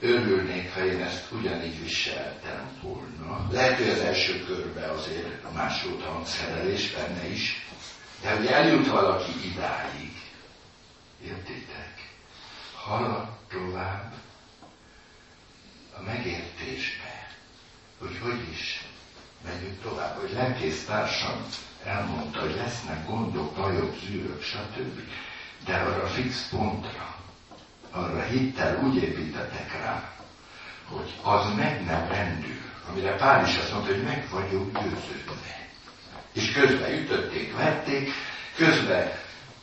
örülnék, 0.00 0.72
ha 0.74 0.84
én 0.84 1.02
ezt 1.02 1.32
ugyanígy 1.32 1.82
viseltem 1.82 2.68
volna. 2.82 3.46
Lehet, 3.50 3.76
hogy 3.78 3.88
az 3.88 3.98
első 3.98 4.44
körbe 4.44 4.90
azért 4.90 5.44
a 5.44 5.50
másolt 5.52 6.02
hangszerelés 6.04 6.90
benne 6.90 7.28
is, 7.28 7.66
de 8.22 8.36
hogy 8.36 8.46
eljut 8.46 8.86
valaki 8.86 9.32
idáig, 9.52 10.22
értitek? 11.24 12.10
Halad 12.74 13.28
tovább 13.48 14.12
a 15.98 16.02
megértésbe, 16.02 17.34
hogy 17.98 18.18
hogy 18.22 18.48
is 18.50 18.84
megyünk 19.44 19.82
tovább, 19.82 20.20
hogy 20.20 20.32
lelkész 20.32 20.84
társam 20.84 21.46
elmondta, 21.84 22.40
hogy 22.40 22.54
lesznek 22.54 23.06
gondok, 23.06 23.54
bajok, 23.54 23.94
zűrök, 24.06 24.42
stb. 24.42 25.00
De 25.64 25.74
arra 25.76 26.06
fix 26.06 26.48
pontra, 26.48 27.16
arra 27.96 28.22
hittel 28.22 28.78
úgy 28.82 28.96
építettek 28.96 29.72
rá, 29.82 30.02
hogy 30.88 31.14
az 31.22 31.44
meg 31.56 31.84
nem 31.84 32.08
rendül, 32.08 32.60
amire 32.90 33.14
Pál 33.14 33.46
is 33.46 33.56
azt 33.56 33.72
mondta, 33.72 33.92
hogy 33.92 34.02
meg 34.02 34.26
vagyok 34.30 34.72
győződve. 34.72 35.68
És 36.32 36.52
közben 36.52 36.92
ütötték, 36.92 37.56
vették, 37.56 38.12
közben 38.56 39.12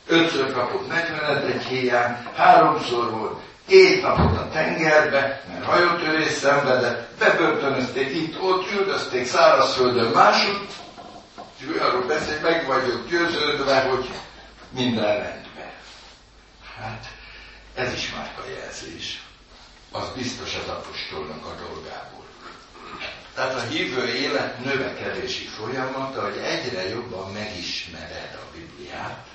ötször 0.06 0.52
kapott 0.52 0.88
40 0.88 1.46
egy 1.46 1.62
héján, 1.62 2.26
háromszor 2.34 3.10
volt, 3.10 3.42
két 3.66 4.02
napot 4.02 4.36
a 4.36 4.48
tengerbe, 4.48 5.42
mert 5.48 5.64
hajótörés 5.64 6.32
szenvedett, 6.32 7.18
bebörtönözték 7.18 8.14
itt, 8.14 8.40
ott 8.42 8.70
üldözték 8.72 9.26
szárazföldön 9.26 10.10
másút, 10.10 10.72
és 11.58 11.80
arról 11.80 12.06
beszél, 12.06 12.40
meg 12.42 12.66
vagyok 12.66 13.08
győződve, 13.08 13.80
hogy 13.80 14.10
minden 14.70 15.04
rendben. 15.04 15.72
Hát, 16.80 17.13
ez 17.74 17.92
is 17.92 18.12
márka 18.14 18.48
jelzés. 18.48 19.22
Az 19.90 20.08
biztos 20.16 20.54
az 20.54 20.68
apostolnak 20.68 21.44
a 21.46 21.54
dolgából. 21.68 22.24
Tehát 23.34 23.54
a 23.54 23.60
hívő 23.60 24.08
élet 24.08 24.64
növekedési 24.64 25.44
folyamata, 25.44 26.22
hogy 26.22 26.36
egyre 26.36 26.88
jobban 26.88 27.32
megismered 27.32 28.38
a 28.42 28.56
Bibliát, 28.56 29.26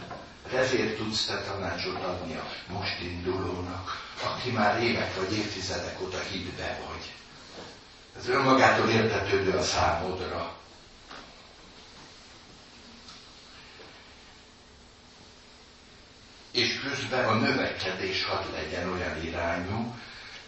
ezért 0.53 0.97
tudsz 0.97 1.25
te 1.25 1.41
tanácsot 1.41 2.03
adni 2.03 2.35
a 2.35 2.45
most 2.67 2.99
indulónak, 3.01 4.07
aki 4.23 4.49
már 4.51 4.83
évek 4.83 5.15
vagy 5.15 5.33
évtizedek 5.33 6.01
óta 6.01 6.19
hitbe 6.31 6.79
vagy. 6.87 7.11
Ez 8.17 8.27
önmagától 8.27 8.89
értetődő 8.89 9.51
a 9.57 9.63
számodra. 9.63 10.58
És 16.51 16.79
közben 16.79 17.25
a 17.25 17.33
növekedés 17.33 18.25
hadd 18.25 18.43
legyen 18.53 18.91
olyan 18.91 19.23
irányú, 19.23 19.95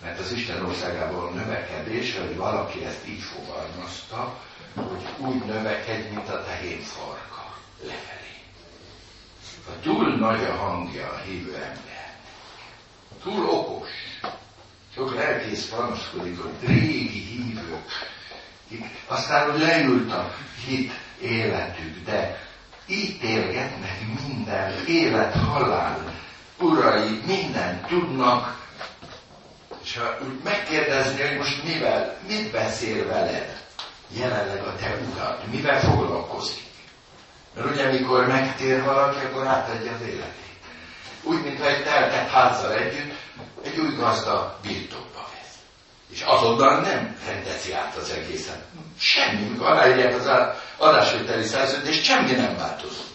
mert 0.01 0.19
az 0.19 0.31
Isten 0.31 0.65
országában 0.65 1.27
a 1.27 1.35
növekedés, 1.35 2.17
hogy 2.17 2.35
valaki 2.35 2.85
ezt 2.85 3.07
így 3.07 3.21
fogalmazta, 3.21 4.39
hogy 4.75 5.07
úgy 5.17 5.45
növekedj, 5.45 6.07
mint 6.07 6.29
a 6.29 6.43
tehén 6.43 6.79
farka 6.81 7.57
lefelé. 7.81 8.19
Ha 9.65 9.71
túl 9.81 10.15
nagy 10.15 10.43
a 10.43 10.55
hangja 10.55 11.09
a 11.09 11.17
hívő 11.17 11.53
ember, 11.53 12.15
túl 13.23 13.49
okos, 13.49 13.89
sok 14.93 15.15
lelkész 15.15 15.65
panaszkodik, 15.65 16.39
hogy 16.39 16.69
régi 16.69 17.19
hívők, 17.19 17.89
aztán, 19.07 19.51
hogy 19.51 19.59
leült 19.59 20.11
a 20.11 20.33
hit 20.65 20.91
életük, 21.21 22.03
de 22.03 22.49
ítélgetnek 22.91 23.97
minden, 24.25 24.85
élet, 24.87 25.35
halál, 25.35 26.13
urai, 26.59 27.21
minden 27.25 27.85
tudnak, 27.87 28.59
és 29.83 29.97
ha 29.97 30.17
úgy 30.23 30.39
megkérdezni, 30.43 31.21
hogy 31.21 31.37
most 31.37 31.63
mivel, 31.63 32.17
mit 32.27 32.51
beszél 32.51 33.07
veled, 33.07 33.63
jelenleg 34.07 34.63
a 34.63 34.75
te 34.75 34.97
urad, 35.13 35.37
mivel 35.51 35.79
foglalkozik. 35.79 36.63
Mert 37.55 37.71
ugye, 37.71 37.91
mikor 37.91 38.27
megtér 38.27 38.83
valaki, 38.83 39.25
akkor 39.25 39.47
átadja 39.47 39.91
az 39.91 40.01
életét. 40.01 40.59
Úgy, 41.23 41.43
mintha 41.43 41.67
egy 41.67 41.83
teltett 41.83 42.29
házzal 42.29 42.73
együtt 42.73 43.13
egy 43.63 43.79
új 43.79 43.95
gazda 43.95 44.59
birtokba 44.61 45.01
vesz. 45.01 45.10
És 46.11 46.21
azonnal 46.21 46.79
nem 46.79 47.17
rendezi 47.27 47.73
át 47.73 47.95
az 47.95 48.09
egészet. 48.09 48.63
Semmi, 48.99 49.41
mikor 49.41 49.67
aláírják 49.67 50.15
az 50.15 50.29
adásvételi 50.77 51.43
szerződést, 51.43 52.03
semmi 52.03 52.31
nem 52.31 52.57
változott. 52.57 53.09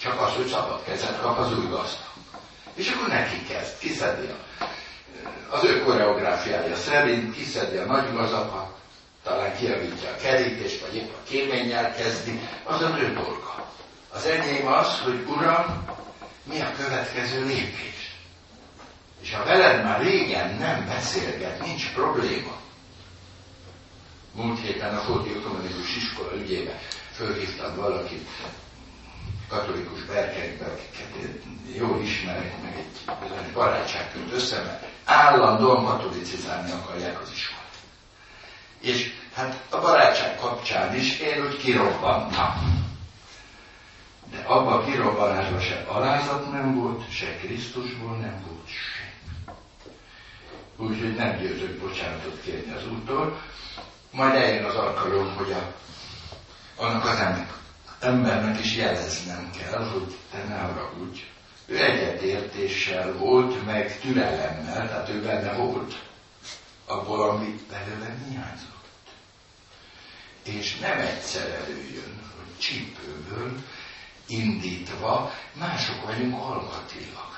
Csak 0.00 0.20
az, 0.20 0.32
hogy 0.32 0.46
szabad 0.46 0.82
kezet 0.84 1.20
kap 1.20 1.38
az 1.38 1.58
új 1.58 1.66
gazda. 1.68 2.08
És 2.74 2.90
akkor 2.90 3.08
neki 3.08 3.42
kezd, 3.48 3.78
kiszedi 3.78 4.26
a, 4.26 4.64
az 5.56 5.64
ő 5.64 5.82
koreográfiája 5.82 6.76
szerint, 6.76 7.34
kiszedi 7.34 7.76
a 7.76 7.84
nagy 7.84 8.12
gazakat, 8.12 8.78
talán 9.24 9.56
kiavítja 9.56 10.08
a 10.10 10.16
kerítést, 10.22 10.80
vagy 10.80 10.94
épp 10.96 11.10
a 11.10 11.28
kéménnyel 11.28 11.94
kezdi, 11.94 12.40
az 12.64 12.82
az 12.82 12.90
ő 12.98 13.12
dolga. 13.12 13.66
Az 14.12 14.26
enyém 14.26 14.66
az, 14.66 15.00
hogy 15.04 15.24
Uram, 15.28 15.84
mi 16.42 16.60
a 16.60 16.72
következő 16.76 17.44
lépés? 17.44 17.99
És 19.22 19.34
ha 19.34 19.44
veled 19.44 19.84
már 19.84 20.02
régen 20.02 20.54
nem 20.54 20.86
beszélget, 20.86 21.64
nincs 21.66 21.92
probléma, 21.92 22.60
múlt 24.34 24.60
héten 24.60 24.96
a 24.96 25.00
Fóti 25.00 25.30
Ökumenikus 25.30 25.96
Iskola 25.96 26.34
ügyébe 26.36 26.78
fölhívtam 27.12 27.76
valakit, 27.76 28.28
katolikus 29.48 30.02
berkekbe, 30.04 30.64
akiket 30.64 31.42
jól 31.76 32.00
ismerek, 32.02 32.62
meg 32.62 32.84
egy 33.46 33.52
barátság 33.52 34.12
költ 34.12 34.32
össze, 34.32 34.62
mert 34.62 34.86
állandóan 35.04 35.84
katolicizálni 35.84 36.70
akarják 36.70 37.20
az 37.20 37.30
iskolát. 37.32 37.60
És 38.80 39.12
hát 39.34 39.60
a 39.70 39.80
barátság 39.80 40.36
kapcsán 40.36 40.94
is 40.94 41.18
én 41.18 41.46
úgy 41.46 41.56
kirobbantam. 41.56 42.88
De 44.30 44.38
abban 44.46 44.72
a 44.72 44.84
kirobbanásban 44.84 45.60
se 45.60 45.84
alázat 45.88 46.50
nem 46.52 46.74
volt, 46.74 47.10
se 47.12 47.36
Krisztusból 47.36 48.16
nem 48.16 48.42
volt 48.46 48.68
se. 48.68 49.09
Úgyhogy 50.80 51.14
nem 51.14 51.38
győzök 51.38 51.78
bocsánatot 51.78 52.40
kérni 52.42 52.72
az 52.72 52.86
úttól, 52.86 53.40
majd 54.10 54.34
eljön 54.34 54.64
az 54.64 54.74
alkalom, 54.74 55.34
hogy 55.34 55.52
a, 55.52 55.74
annak 56.76 57.04
az 57.04 57.18
embernek 58.00 58.60
is 58.60 58.76
jeleznem 58.76 59.50
kell, 59.58 59.84
hogy 59.84 60.16
te 60.30 60.44
ne 60.48 60.58
haragudj. 60.58 61.20
Ő 61.66 61.76
egyet 61.84 62.20
egyetértéssel 62.22 63.12
volt, 63.12 63.64
meg 63.64 64.00
türelemmel, 64.00 64.88
tehát 64.88 65.08
ő 65.08 65.22
benne 65.22 65.52
volt, 65.52 65.94
abból, 66.86 67.28
ami 67.30 67.60
belőle 67.70 68.16
hiányzott. 68.28 68.84
És 70.42 70.78
nem 70.78 70.98
egyszer 70.98 71.50
előjön, 71.50 72.20
hogy 72.36 72.58
csípőből 72.58 73.52
indítva 74.26 75.32
mások 75.52 76.04
vagyunk 76.04 76.34
alkatilag. 76.34 77.29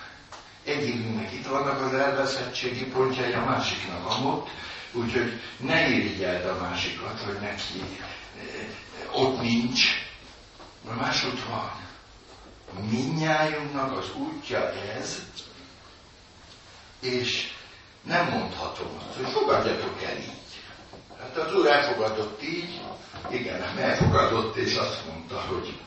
Egyikünknek 0.64 1.32
itt 1.32 1.46
vannak 1.46 1.80
az 1.80 1.94
elveszettségi 1.94 2.84
pontjai, 2.84 3.32
a 3.32 3.44
másiknak 3.44 4.06
amott, 4.06 4.48
úgyhogy 4.92 5.40
ne 5.56 5.88
irigyeld 5.88 6.46
a 6.46 6.60
másikat, 6.60 7.20
hogy 7.20 7.38
neki 7.40 7.80
eh, 7.80 9.20
ott 9.20 9.40
nincs, 9.40 9.82
mert 10.86 11.00
másod 11.00 11.48
van. 11.48 11.80
Minnyájunknak 12.90 13.96
az 13.98 14.14
útja 14.14 14.72
ez, 14.72 15.22
és 17.00 17.52
nem 18.02 18.28
mondhatom 18.28 18.88
azt, 18.98 19.16
hogy 19.16 19.32
fogadjatok 19.32 20.02
el 20.02 20.16
így. 20.16 20.42
Hát 21.18 21.36
az 21.36 21.54
úr 21.54 21.66
elfogadott 21.66 22.42
így, 22.42 22.80
igen, 23.30 23.62
elfogadott, 23.78 24.56
és 24.56 24.76
azt 24.76 25.06
mondta, 25.06 25.40
hogy, 25.40 25.78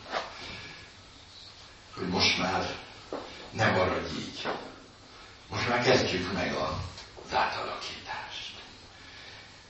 hogy 1.98 2.08
most 2.08 2.38
már 2.38 2.76
nem 3.56 3.74
maradj 3.74 4.18
így. 4.18 4.48
Most 5.50 5.70
már 5.70 5.84
kezdjük 5.84 6.34
meg 6.34 6.56
az 7.26 7.36
átalakítást. 7.36 8.54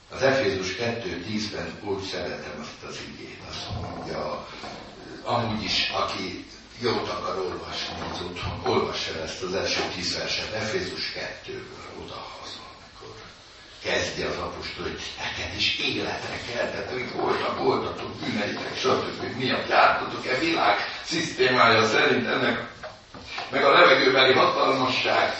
Az 0.09 0.21
Efézus 0.21 0.75
2.10-ben 0.75 1.79
úgy 1.83 2.03
szeretem 2.03 2.59
azt 2.61 2.89
az 2.89 2.99
igét, 3.07 3.39
azt 3.49 3.81
mondja, 3.81 4.47
amúgy 5.23 5.63
is, 5.63 5.91
aki 5.93 6.45
jót 6.79 7.09
akar 7.09 7.37
olvasni 7.37 7.95
az 8.11 8.21
otthon, 8.21 8.73
olvassa 8.73 9.21
ezt 9.23 9.43
az 9.43 9.53
első 9.53 9.81
tíz 9.95 10.17
verset, 10.17 10.53
Efézus 10.53 11.13
2-ből 11.15 12.03
odahaza, 12.03 12.61
amikor 12.81 13.15
kezdje 13.83 14.27
az 14.27 14.37
apostol, 14.37 14.83
hogy 14.83 15.01
neked 15.17 15.55
is 15.57 15.77
életre 15.79 16.39
kell, 16.51 16.69
tehát 16.69 16.91
hogy 16.91 17.11
voltak, 17.11 17.57
voltatok 17.57 18.15
bűneitek, 18.15 18.77
stb. 18.77 19.37
miatt 19.37 19.69
jártatok-e 19.69 20.37
világ 20.37 20.77
szisztémája 21.03 21.87
szerint 21.87 22.27
ennek, 22.27 22.73
meg 23.49 23.65
a 23.65 23.71
levegőbeli 23.71 24.33
hatalmasság 24.33 25.33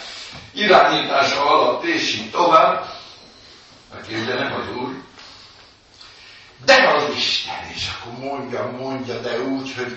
irányítása 0.53 1.45
alatt, 1.45 1.83
és 1.83 2.13
így 2.13 2.31
tovább, 2.31 2.89
aki 3.99 4.15
ugye 4.15 4.33
az 4.33 4.77
Úr, 4.77 5.03
de 6.65 6.93
az 6.95 7.15
Isten, 7.15 7.71
és 7.75 7.89
akkor 7.99 8.29
mondja, 8.29 8.71
mondja, 8.77 9.19
de 9.19 9.39
úgy, 9.39 9.73
hogy 9.77 9.95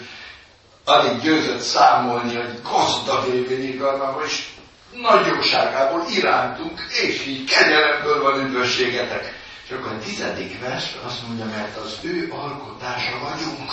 alig 0.85 1.21
győzött 1.21 1.61
számolni, 1.61 2.35
hogy 2.35 2.61
gazdag 2.63 3.35
irgalmából 3.49 4.25
és 4.25 4.49
nagyjóságából 4.93 6.05
irántunk, 6.09 6.81
és 7.03 7.27
így 7.27 7.51
kegyelemből 7.51 8.23
van 8.23 8.41
üdvösségetek. 8.41 9.37
És 9.65 9.71
akkor 9.71 9.93
a 9.93 9.99
tizedik 9.99 10.61
vers 10.61 10.85
azt 11.07 11.27
mondja, 11.27 11.45
mert 11.45 11.77
az 11.77 11.99
ő 12.03 12.33
alkotása 12.33 13.19
vagyunk. 13.19 13.71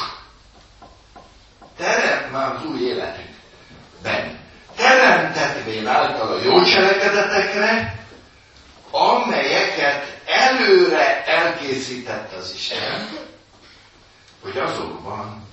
Teremt 1.78 2.32
már 2.32 2.56
az 2.56 2.65
új 2.65 2.80
életünkben. 4.06 4.44
Teremtetvén 4.76 5.88
által 5.88 6.38
a 6.38 6.41
jó 6.44 6.63
cselekedetekre, 6.63 8.06
amelyeket 8.91 10.22
előre 10.26 11.26
elkészített 11.26 12.34
az 12.34 12.54
Isten, 12.56 13.10
hogy 14.41 14.58
azokban 14.58 15.48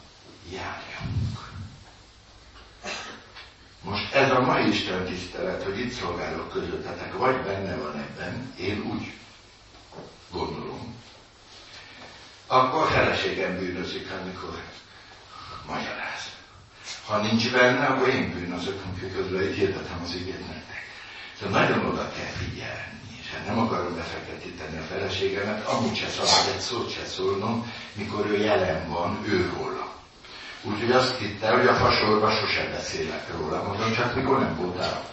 járjunk. 0.52 1.38
Most 3.80 4.14
ez 4.14 4.30
a 4.30 4.40
mai 4.40 4.68
Isten 4.68 5.04
tisztelet, 5.04 5.62
hogy 5.62 5.78
itt 5.78 5.92
szolgálok 5.92 6.52
közöttetek, 6.52 7.16
vagy 7.16 7.36
benne 7.36 7.76
van 7.76 7.96
ebben, 7.96 8.54
én 8.58 8.82
úgy 8.94 9.12
gondolom, 10.30 11.00
akkor 12.46 12.90
feleségem 12.90 13.58
bűnözik, 13.58 14.10
amikor 14.22 14.62
magyaráz. 15.66 16.41
Ha 17.06 17.16
nincs 17.16 17.50
benne, 17.50 17.84
akkor 17.86 18.08
én 18.08 18.32
bűnözök, 18.34 18.80
amikor 18.84 19.16
közben 19.16 19.42
itt 19.42 19.56
hirdetem 19.56 20.00
az 20.04 20.14
igét 20.14 20.46
nektek. 20.46 20.82
Szóval 21.40 21.60
nagyon 21.60 21.86
oda 21.86 22.12
kell 22.16 22.32
figyelni, 22.44 23.00
és 23.20 23.30
hát 23.32 23.46
nem 23.46 23.58
akarom 23.58 23.94
befektetíteni 23.94 24.78
a 24.78 24.94
feleségemet, 24.94 25.66
amúgy 25.66 25.96
se 25.96 26.08
szabad 26.08 26.54
egy 26.54 26.60
szót 26.60 26.92
se 26.92 27.04
szólnom, 27.06 27.72
mikor 27.94 28.26
ő 28.26 28.36
jelen 28.36 28.88
van, 28.88 29.18
ő 29.26 29.52
róla. 29.56 29.90
Úgyhogy 30.62 30.90
azt 30.90 31.18
hitte, 31.18 31.50
hogy 31.50 31.66
a 31.66 31.74
fasorba 31.74 32.30
sosem 32.30 32.70
beszélek 32.70 33.28
róla. 33.38 33.62
Mondom, 33.62 33.92
csak 33.92 34.14
mikor 34.14 34.38
nem 34.38 34.56
voltál. 34.56 35.04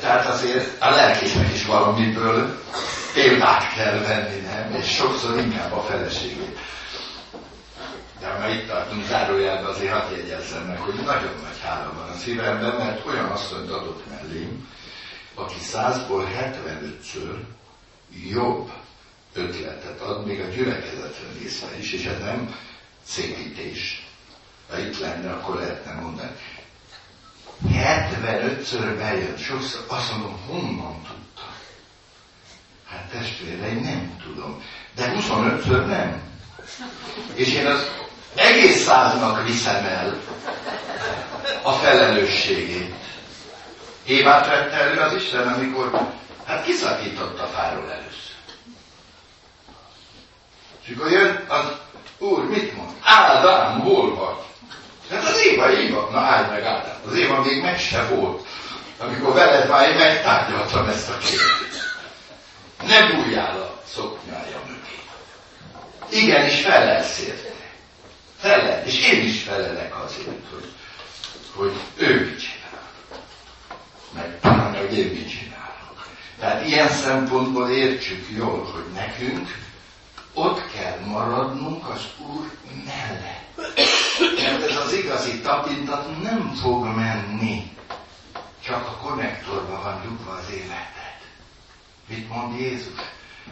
Tehát 0.00 0.26
azért 0.26 0.82
a 0.82 0.90
lelkésnek 0.90 1.52
is 1.54 1.64
valamiből 1.64 2.62
példát 3.14 3.74
kell 3.74 3.98
venni, 3.98 4.40
nem? 4.40 4.74
És 4.80 4.94
sokszor 4.94 5.38
inkább 5.38 5.72
a 5.72 5.82
feleségét. 5.82 6.58
De 8.20 8.28
ha 8.28 8.48
itt 8.48 8.66
tartunk 8.66 9.04
zárójelben, 9.04 9.64
azért 9.64 9.92
hadd 9.92 10.16
jegyezzem 10.16 10.62
meg, 10.66 10.78
hogy 10.78 10.94
nagyon 10.94 11.34
nagy 11.42 11.60
hála 11.62 11.92
van 11.92 12.08
a 12.08 12.14
szívemben, 12.14 12.74
mert 12.76 13.06
olyan 13.06 13.24
asszonyt 13.24 13.70
adott 13.70 14.02
mellém, 14.10 14.68
aki 15.34 15.58
százból 15.60 16.28
75-ször 16.38 17.36
jobb 18.30 18.70
ötletet 19.32 20.00
ad, 20.00 20.26
még 20.26 20.40
a 20.40 20.48
gyülekezetre 20.48 21.26
nézve 21.40 21.78
is, 21.78 21.92
és 21.92 22.04
ez 22.04 22.18
nem 22.18 22.54
szépítés. 23.04 24.06
Ha 24.70 24.78
itt 24.78 24.98
lenne, 24.98 25.32
akkor 25.32 25.54
lehetne 25.54 25.92
mondani. 25.92 26.30
75-ször 27.66 28.94
bejön, 28.98 29.36
sokszor 29.36 29.84
azt 29.86 30.10
mondom, 30.12 30.38
honnan 30.46 31.02
tudta? 31.02 31.52
Hát 32.84 33.10
testvéreim, 33.10 33.80
nem 33.82 34.16
tudom. 34.22 34.62
De 34.94 35.12
25-ször 35.16 35.86
nem. 35.86 36.22
És 37.34 37.54
én 37.54 37.66
az 37.66 37.90
egész 38.34 38.84
száznak 38.84 39.46
viszem 39.46 39.84
el 39.84 40.20
a 41.62 41.72
felelősségét. 41.72 42.94
Évát 44.04 44.46
vette 44.46 44.76
elő 44.76 45.00
az 45.00 45.14
Isten, 45.14 45.48
amikor 45.48 45.90
hát 46.46 46.64
kiszakította 46.64 47.42
a 47.42 47.46
fáról 47.46 47.90
először. 47.90 48.36
És 50.84 50.94
akkor 50.94 51.10
jön 51.10 51.44
az 51.48 51.64
Úr, 52.18 52.44
mit 52.44 52.76
mond? 52.76 52.90
Ádám, 53.02 53.80
hol 53.80 54.14
vagy? 54.14 54.36
Hát 55.10 55.28
az 55.28 55.40
Éva, 55.44 55.72
Éva. 55.72 56.08
Na 56.12 56.18
állj 56.18 56.46
meg 56.50 56.64
Ádám. 56.64 56.96
Az 57.06 57.14
Éva 57.14 57.42
még 57.42 57.62
meg 57.62 57.78
se 57.78 58.02
volt, 58.06 58.46
amikor 58.98 59.34
veled 59.34 59.68
már 59.68 59.88
én 59.88 59.96
megtárgyaltam 59.96 60.88
ezt 60.88 61.08
a 61.08 61.18
kérdést. 61.18 61.96
Ne 62.86 63.12
bújjál 63.12 63.60
a 63.60 63.80
szoknyája 63.94 64.60
mögé. 64.66 64.98
Igenis 66.24 66.60
felelsz 66.60 67.18
érte. 67.18 67.57
Felel, 68.38 68.86
és 68.86 69.12
én 69.12 69.24
is 69.24 69.42
felelek 69.42 70.04
azért, 70.04 70.48
hogy, 70.50 70.72
hogy 71.54 71.72
ő 71.96 72.24
mit 72.24 72.40
csinál. 72.40 72.90
Meg 74.14 74.40
talán, 74.40 74.76
hogy 74.76 74.98
én 74.98 75.06
mit 75.06 75.28
csinálok. 75.28 76.06
Tehát 76.38 76.66
ilyen 76.66 76.88
szempontból 76.88 77.70
értsük 77.70 78.26
jól, 78.36 78.64
hogy 78.64 78.92
nekünk 78.94 79.66
ott 80.34 80.70
kell 80.72 80.98
maradnunk 81.06 81.88
az 81.88 82.00
Úr 82.18 82.50
mellett. 82.84 83.76
Mert 84.36 84.70
ez 84.70 84.76
az 84.76 84.92
igazi 84.92 85.40
tapintat 85.40 86.22
nem 86.22 86.54
fog 86.62 86.84
menni. 86.84 87.76
Csak 88.64 88.86
a 88.86 89.06
konnektorba 89.06 89.82
van 89.82 90.00
dugva 90.04 90.32
az 90.32 90.50
életed. 90.52 91.18
Mit 92.06 92.28
mond 92.28 92.60
Jézus? 92.60 92.98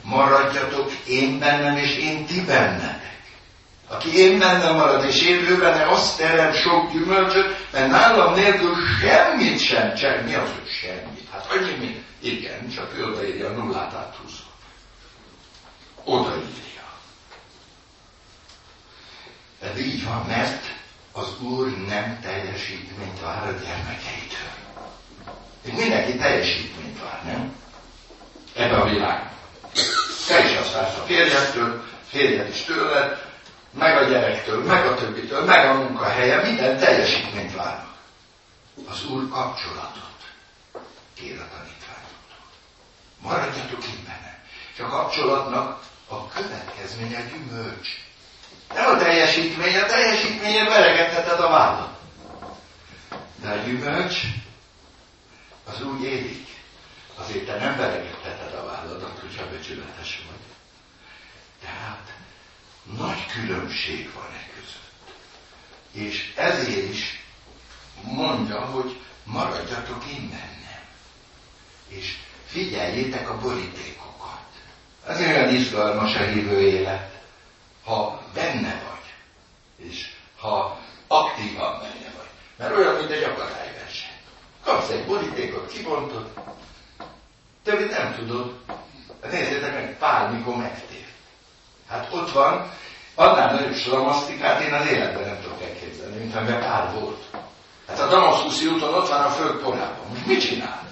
Maradjatok 0.02 0.92
én 0.92 1.38
bennem, 1.38 1.76
és 1.76 1.96
én 1.96 2.26
ti 2.26 2.44
bennetek. 2.44 3.15
Aki 3.88 4.18
én 4.18 4.38
bennem 4.38 4.74
marad, 4.74 5.04
és 5.04 5.22
én 5.22 5.44
ő 5.44 5.58
benne, 5.58 5.88
azt 5.90 6.16
terem 6.16 6.52
sok 6.52 6.92
gyümölcsöt, 6.92 7.72
mert 7.72 7.90
nálam 7.90 8.34
nélkül 8.34 8.74
semmit 9.00 9.58
sem 9.58 9.94
csinál. 9.94 10.22
Mi 10.22 10.34
az, 10.34 10.48
hogy 10.48 10.68
semmit? 10.80 11.28
Hát 11.32 11.46
annyi 11.50 11.74
mi? 11.78 12.04
Igen, 12.20 12.70
csak 12.74 12.92
ő 12.98 13.04
odaírja 13.04 13.48
a 13.48 13.52
nullát 13.52 13.94
áthúzva. 13.94 14.50
Odaírja. 16.04 16.84
Ez 19.62 19.78
így 19.78 20.04
van, 20.04 20.24
mert 20.26 20.64
az 21.12 21.40
Úr 21.40 21.76
nem 21.86 22.18
teljesítményt 22.22 23.20
vár 23.20 23.42
a 23.42 23.50
gyermekeitől. 23.50 24.54
Mindenki 25.76 26.16
teljesítményt 26.16 27.00
vár, 27.00 27.24
nem? 27.24 27.54
Ebben 28.54 28.80
a 28.80 28.84
világban. 28.84 29.30
Te 30.26 30.44
is 30.44 30.56
azt 30.56 30.72
vársz 30.72 30.96
a 30.96 31.04
férjettől, 31.06 31.84
férjed 32.08 32.48
is 32.48 32.62
tőled, 32.62 33.24
meg 33.78 33.96
a 33.96 34.04
gyerektől, 34.04 34.64
meg 34.64 34.86
a 34.86 34.94
többitől, 34.94 35.44
meg 35.44 35.66
a 35.66 35.74
munkahelye, 35.74 36.42
minden 36.42 36.78
teljesítményt 36.78 37.54
várnak. 37.54 37.94
Az 38.88 39.04
Úr 39.04 39.28
kapcsolatot 39.28 40.16
kér 41.14 41.40
a 41.40 41.48
tanítványoktól. 41.48 42.46
Maradjatok 43.20 43.84
itt 43.84 44.04
benne. 44.04 44.42
És 44.74 44.78
a 44.78 44.88
kapcsolatnak 44.88 45.82
a 46.08 46.28
következménye 46.28 47.20
gyümölcs. 47.20 47.88
Nem 48.74 48.86
a 48.86 48.96
teljesítmény, 48.96 49.76
a 49.76 49.86
teljesítményen 49.86 50.68
veregetheted 50.68 51.40
a 51.40 51.48
vállat. 51.48 51.98
De 53.36 53.48
a 53.48 53.56
gyümölcs, 53.56 54.20
az 55.64 55.82
úgy 55.82 56.02
érik. 56.02 56.46
Azért 57.14 57.46
te 57.46 57.58
nem 57.58 57.76
veregetteted 57.76 58.54
a 58.54 58.64
válladat, 58.64 59.18
hogyha 59.20 59.50
becsületes 59.50 60.24
vagy. 60.28 60.38
Tehát 61.60 62.14
nagy 62.98 63.25
különbség 63.40 64.12
van 64.14 64.32
e 64.32 64.50
között. 64.54 65.14
És 65.92 66.32
ezért 66.36 66.92
is 66.92 67.24
mondja, 68.02 68.60
hogy 68.60 69.00
maradjatok 69.24 70.04
én 70.04 70.28
bennem. 70.28 70.84
És 71.88 72.16
figyeljétek 72.46 73.30
a 73.30 73.38
borítékokat. 73.38 74.44
Ez 75.06 75.20
olyan 75.20 75.54
izgalmas 75.54 76.14
a 76.14 76.24
hívő 76.24 76.60
élet, 76.60 77.20
ha 77.84 78.22
benne 78.34 78.82
vagy, 78.88 79.14
és 79.88 80.12
ha 80.36 80.80
aktívan 81.06 81.78
benne 81.78 82.12
vagy. 82.16 82.28
Mert 82.56 82.76
olyan, 82.76 82.96
mint 82.96 83.10
egy 83.10 83.22
akadályverseny. 83.22 84.10
Kapsz 84.62 84.90
egy 84.90 85.06
borítékot, 85.06 85.72
kibontod, 85.72 86.32
többit 87.62 87.90
nem 87.90 88.14
tudod. 88.14 88.54
Nézzétek 89.30 89.72
meg, 89.72 89.98
Pál 89.98 90.30
mikor 90.30 90.56
megtér. 90.56 91.06
Hát 91.88 92.12
ott 92.12 92.32
van, 92.32 92.70
annál 93.16 93.52
nagyobb 93.52 93.74
slamasztikát 93.74 94.60
én 94.60 94.72
az 94.72 94.86
életben 94.86 95.24
nem 95.24 95.40
tudok 95.42 95.62
elképzelni, 95.62 96.18
mint 96.18 96.36
amiben 96.36 96.60
Pál 96.60 96.92
volt. 97.00 97.22
Hát 97.88 98.00
a 98.00 98.06
Damaszkuszi 98.06 98.66
úton 98.66 98.94
ott 98.94 99.08
van 99.08 99.22
a 99.22 99.30
föld 99.30 99.62
porában. 99.62 100.06
Most 100.10 100.26
mit 100.26 100.40
csinál? 100.40 100.84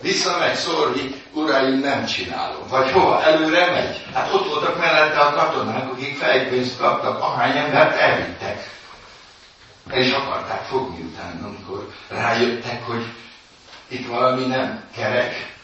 Visszamegy 0.00 0.54
szórni, 0.54 1.22
uraim, 1.32 1.78
nem 1.78 2.04
csinálom. 2.04 2.68
Vagy 2.68 2.90
hova? 2.90 3.22
Előre 3.22 3.70
megy? 3.70 4.06
Hát 4.14 4.32
ott 4.32 4.48
voltak 4.48 4.78
mellette 4.78 5.18
a 5.18 5.32
katonák, 5.32 5.90
akik 5.92 6.16
fejpénzt 6.16 6.78
kaptak, 6.78 7.20
ahány 7.20 7.56
embert 7.56 7.98
elvittek. 7.98 8.70
El 9.88 10.00
is 10.00 10.12
akarták 10.12 10.62
fogni 10.62 11.00
utána, 11.02 11.46
amikor 11.46 11.92
rájöttek, 12.08 12.86
hogy 12.86 13.04
itt 13.88 14.06
valami 14.06 14.46
nem 14.46 14.84
kerek. 14.94 15.54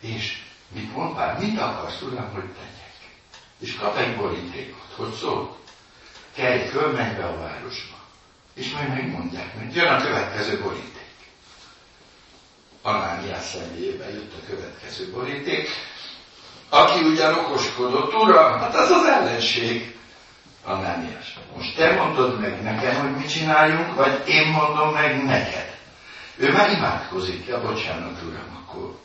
És 0.00 0.42
mit 0.68 0.96
mond 0.96 1.14
Pál? 1.14 1.36
Mit 1.40 1.60
akarsz, 1.60 2.02
uram, 2.02 2.30
hogy 2.32 2.44
tegyek? 2.44 2.85
És 3.58 3.76
kap 3.76 3.96
egy 3.96 4.16
borítékot. 4.16 4.92
Hogy 4.96 5.12
szól? 5.12 5.56
Kelj 6.34 6.66
föl, 6.68 6.92
menj 6.92 7.14
be 7.14 7.24
a 7.24 7.38
városba. 7.38 7.96
És 8.54 8.72
majd 8.72 8.88
megmondják, 8.88 9.54
mert 9.54 9.74
jön 9.74 9.86
a 9.86 10.00
következő 10.00 10.62
boríték. 10.62 10.94
Anániás 12.82 13.44
személyében 13.44 14.10
jött 14.10 14.32
a 14.32 14.46
következő 14.46 15.10
boríték, 15.10 15.68
aki 16.68 17.04
ugyan 17.04 17.34
okoskodott, 17.34 18.14
uram, 18.14 18.58
hát 18.60 18.74
az 18.74 18.90
az 18.90 19.04
ellenség. 19.06 19.94
Anániás. 20.64 21.38
Most 21.56 21.76
te 21.76 21.94
mondod 21.94 22.40
meg 22.40 22.62
nekem, 22.62 23.00
hogy 23.00 23.16
mit 23.16 23.30
csináljunk, 23.30 23.94
vagy 23.94 24.28
én 24.28 24.46
mondom 24.46 24.92
meg 24.92 25.24
neked. 25.24 25.76
Ő 26.36 26.52
már 26.52 26.70
imádkozik, 26.70 27.46
ja 27.46 27.60
bocsánat, 27.60 28.22
uram, 28.22 28.62
akkor. 28.62 28.98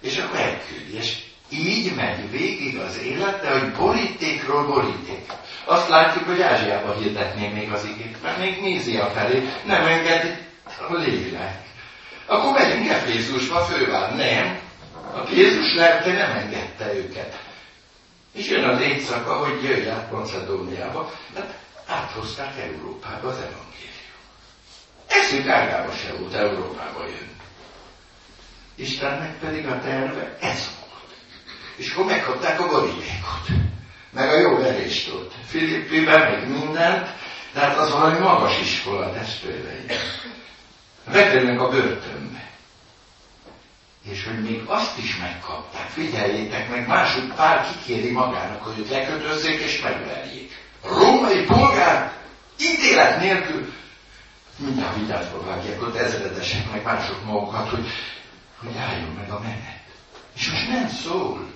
És 0.00 0.18
akkor 0.18 0.38
elküldi, 0.38 0.96
és 0.96 1.24
így 1.48 1.94
megy 1.94 2.30
végig 2.30 2.78
az 2.78 2.98
élete, 2.98 3.50
hogy 3.58 3.72
borítékról 3.72 4.66
boríték. 4.66 5.32
Azt 5.64 5.88
látjuk, 5.88 6.24
hogy 6.24 6.40
Ázsiába 6.42 6.94
hirdetné 6.94 7.48
még 7.48 7.72
az 7.72 7.84
igét, 7.84 8.22
mert 8.22 8.38
még 8.38 8.60
Mízia 8.62 9.06
felé 9.06 9.48
nem 9.64 9.86
engedi 9.86 10.34
a 10.88 10.94
lélek. 10.94 11.64
Akkor 12.26 12.52
megyünk 12.52 12.88
Efézusba 12.88 13.60
fővár. 13.60 14.16
Nem. 14.16 14.58
A 15.14 15.30
Jézus 15.34 15.74
lelke 15.74 16.12
nem 16.12 16.30
engedte 16.30 16.94
őket. 16.94 17.38
És 18.32 18.48
jön 18.48 18.64
az 18.64 18.80
éjszaka, 18.80 19.32
hogy 19.36 19.62
jöjj 19.62 19.88
át 19.88 20.10
Macedóniába. 20.10 21.12
Hát 21.34 21.54
áthozták 21.86 22.58
Európába 22.58 23.28
az 23.28 23.36
evangélium. 23.36 23.64
Eszünk 25.06 25.48
ágába 25.48 25.92
se 25.92 26.12
volt 26.12 26.34
Európába 26.34 27.06
jön. 27.06 27.30
Istennek 28.74 29.38
pedig 29.38 29.66
a 29.66 29.80
terve 29.80 30.36
ez 30.40 30.70
volt. 30.78 30.85
És 31.76 31.92
akkor 31.92 32.04
megkapták 32.04 32.60
a 32.60 32.68
borítékot. 32.68 33.46
Meg 34.10 34.28
a 34.28 34.38
jó 34.38 34.56
verést 34.56 35.12
ott. 35.12 35.32
Filippiben, 35.46 36.20
meg 36.20 36.48
mindent. 36.48 37.08
Tehát 37.52 37.78
az 37.78 37.90
valami 37.90 38.18
magas 38.18 38.60
iskola 38.60 39.12
testvéreim. 39.12 39.86
Bekerülnek 41.12 41.60
a 41.60 41.68
börtönbe. 41.68 42.50
És 44.10 44.24
hogy 44.24 44.42
még 44.42 44.62
azt 44.66 44.98
is 44.98 45.16
megkapták, 45.16 45.88
figyeljétek 45.88 46.70
meg, 46.70 46.86
mások 46.86 47.34
pár 47.34 47.66
kikéri 47.66 48.10
magának, 48.10 48.62
hogy 48.62 48.78
őt 48.78 48.90
lekötözzék 48.90 49.60
és 49.60 49.82
megverjék. 49.82 50.52
A 50.82 50.88
római 50.88 51.44
polgár 51.44 52.12
ítélet 52.60 53.20
nélkül 53.20 53.72
mindjárt 54.56 54.96
vigyázba 54.96 55.44
vágják 55.44 55.82
ott 55.82 55.96
ezredesek, 55.96 56.70
meg 56.72 56.82
mások 56.82 57.24
magukat, 57.24 57.68
hogy, 57.68 57.86
hogy 58.58 58.76
álljon 58.76 59.10
meg 59.10 59.30
a 59.30 59.40
menet. 59.40 59.84
És 60.34 60.50
most 60.50 60.68
nem 60.68 60.88
szól. 60.88 61.54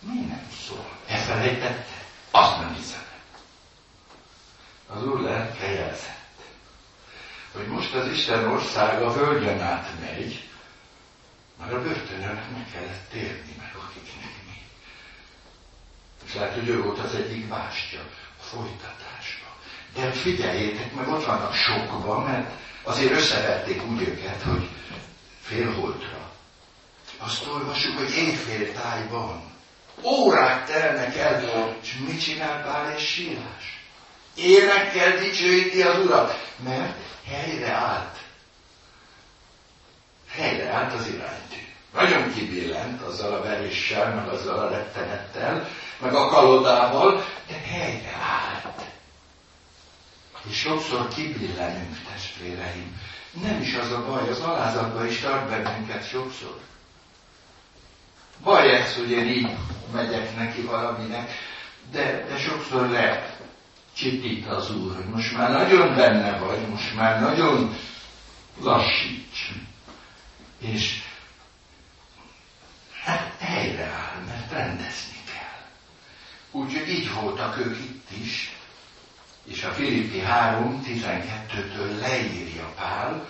Mi 0.00 0.20
nem 0.20 0.48
szól? 0.66 0.98
Elfelejtette? 1.06 2.04
Azt 2.30 2.58
nem 2.60 2.74
hiszem. 2.74 3.06
Az 4.86 5.04
úr 5.04 5.20
lelke 5.20 5.68
hogy 7.52 7.66
most 7.66 7.94
az 7.94 8.06
Isten 8.06 8.44
országa 8.48 9.06
a 9.06 9.12
völgyen 9.12 9.60
átmegy, 9.60 10.48
már 11.58 11.74
a 11.74 11.82
börtönön 11.82 12.34
meg 12.52 12.66
kellett 12.72 13.08
térni 13.10 13.54
meg 13.58 13.74
akiknek 13.74 14.34
mi. 14.46 14.62
És 16.26 16.34
lehet, 16.34 16.54
hogy 16.54 16.68
ő 16.68 16.82
volt 16.82 16.98
az 16.98 17.14
egyik 17.14 17.48
bástya 17.48 18.00
a 18.38 18.42
folytatásba. 18.42 19.46
De 19.94 20.10
figyeljétek 20.10 20.94
meg, 20.94 21.08
ott 21.08 21.24
vannak 21.24 21.54
sokban, 21.54 22.24
mert 22.24 22.50
azért 22.82 23.12
összeverték 23.12 23.86
úgy 23.86 24.00
őket, 24.00 24.42
hogy 24.42 24.68
félholtra. 25.40 26.30
Azt 27.18 27.46
olvasjuk, 27.46 27.96
hogy 27.98 28.10
éjfél 28.10 28.72
tájban. 28.72 29.56
Órák 30.02 30.66
telnek 30.66 31.16
el, 31.16 31.42
és 31.82 31.94
mit 32.06 32.22
csinál 32.22 32.62
Pál 32.62 32.94
és 32.96 33.06
Sílás? 33.06 33.82
Énekkel 34.34 35.18
dicsőíti 35.18 35.82
az 35.82 36.04
Urat, 36.04 36.52
mert 36.64 36.96
helyre 37.26 37.72
állt. 37.72 38.16
Helyre 40.28 40.70
állt 40.70 40.94
az 40.94 41.06
iránytű. 41.06 41.56
Nagyon 41.94 42.34
kibillent 42.34 43.02
azzal 43.02 43.34
a 43.34 43.42
veréssel, 43.42 44.14
meg 44.14 44.28
azzal 44.28 44.58
a 44.58 44.70
rettenettel, 44.70 45.68
meg 45.98 46.14
a 46.14 46.28
kalodával, 46.28 47.24
de 47.46 47.54
helyre 47.54 48.16
állt. 48.20 48.82
És 50.48 50.58
sokszor 50.58 51.08
kibillenünk, 51.08 51.96
testvéreim. 52.12 53.00
Nem 53.42 53.60
is 53.60 53.74
az 53.74 53.92
a 53.92 54.04
baj, 54.06 54.28
az 54.28 54.40
alázatban 54.40 55.06
is 55.06 55.20
tart 55.20 55.48
bennünket 55.48 56.08
sokszor. 56.08 56.58
Ez, 58.44 58.94
hogy 58.94 59.10
én 59.10 59.28
így 59.28 59.56
megyek 59.92 60.36
neki 60.36 60.60
valaminek, 60.60 61.30
de, 61.90 62.26
de 62.28 62.38
sokszor 62.38 62.88
le 62.88 63.36
csipít 63.96 64.46
az 64.46 64.76
Úr, 64.76 64.94
hogy 64.94 65.04
most 65.04 65.36
már 65.36 65.50
nagyon 65.50 65.94
benne 65.94 66.38
vagy, 66.38 66.68
most 66.68 66.94
már 66.94 67.20
nagyon 67.20 67.76
lassíts. 68.60 69.52
És 70.58 71.02
hát 73.04 73.34
helyreáll, 73.38 74.22
mert 74.26 74.52
rendezni 74.52 75.18
kell. 75.32 75.60
Úgyhogy 76.50 76.88
így 76.88 77.12
voltak 77.12 77.58
ők 77.58 77.76
itt 77.78 78.10
is, 78.22 78.56
és 79.44 79.64
a 79.64 79.72
Filippi 79.72 80.22
3.12-től 80.26 82.00
leírja 82.00 82.72
Pál, 82.76 83.26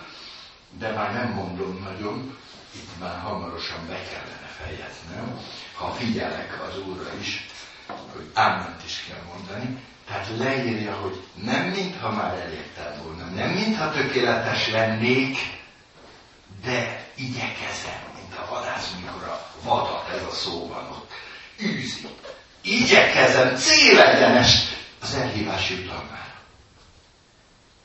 de 0.77 0.93
már 0.93 1.13
nem 1.13 1.33
mondom 1.33 1.81
nagyon, 1.83 2.37
itt 2.75 2.99
már 2.99 3.19
hamarosan 3.19 3.87
be 3.87 4.03
kellene 4.03 4.48
fejeznem, 4.63 5.39
ha 5.73 5.91
figyelek 5.91 6.61
az 6.67 6.77
Úrra 6.87 7.11
is, 7.19 7.45
hogy 7.87 8.29
áment 8.33 8.83
is 8.85 9.05
kell 9.07 9.21
mondani, 9.33 9.77
tehát 10.07 10.27
leírja, 10.37 10.95
hogy 10.95 11.23
nem 11.43 11.65
mintha 11.65 12.11
már 12.11 12.33
elértem 12.33 13.03
volna, 13.03 13.25
nem 13.25 13.49
mintha 13.49 13.91
tökéletes 13.91 14.69
lennék, 14.69 15.37
de 16.63 17.05
igyekezem, 17.15 18.01
mint 18.15 18.35
a 18.37 18.47
vadász, 18.49 18.93
mikor 19.01 19.23
a 19.23 19.49
vadat, 19.63 20.09
ez 20.09 20.23
a 20.29 20.33
szó 20.33 20.67
van 20.67 20.89
ott, 20.91 21.11
űzi. 21.61 22.07
Igyekezem 22.61 23.55
célegyenes 23.55 24.63
az 25.01 25.13
elhívás 25.13 25.69
jutalmára. 25.69 26.35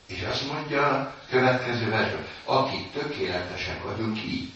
És 0.07 0.23
azt 0.31 0.53
mondja 0.53 0.87
a 0.87 1.15
következő 1.31 1.89
versben, 1.91 2.27
akik 2.45 2.93
tökéletesek 2.93 3.83
vagyunk 3.83 4.19
így. 4.23 4.53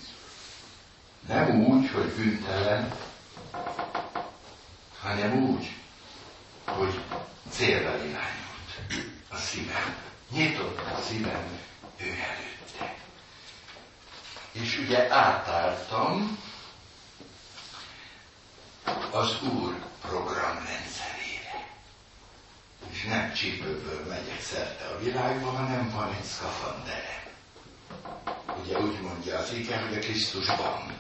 Nem 1.28 1.64
úgy, 1.64 1.90
hogy 1.90 2.06
bűntelen, 2.14 2.92
hanem 5.00 5.32
úgy, 5.42 5.74
hogy 6.64 7.00
célra 7.50 7.96
irányult 7.96 9.02
a 9.28 9.36
szívem. 9.36 9.96
Nyitott 10.30 10.78
a 10.78 11.00
szívem 11.08 11.58
ő 11.96 12.06
előtte. 12.06 12.94
És 14.52 14.78
ugye 14.78 15.12
átálltam 15.14 16.38
az 19.10 19.42
Úr 19.42 19.74
programrendszerére. 20.00 21.66
És 22.90 23.04
nem 23.04 23.32
csípőből 23.32 24.06
megyek 24.08 24.40
szerte 24.40 24.84
a 24.84 24.98
világba, 24.98 25.50
hanem 25.50 25.90
van 25.90 26.14
egy 26.14 26.24
szkafandere. 26.24 27.27
Ugye 28.64 28.78
úgy 28.78 29.00
mondja 29.00 29.38
az 29.38 29.52
ige, 29.52 29.80
hogy 29.80 29.96
a 29.96 30.00
Krisztusban. 30.00 30.92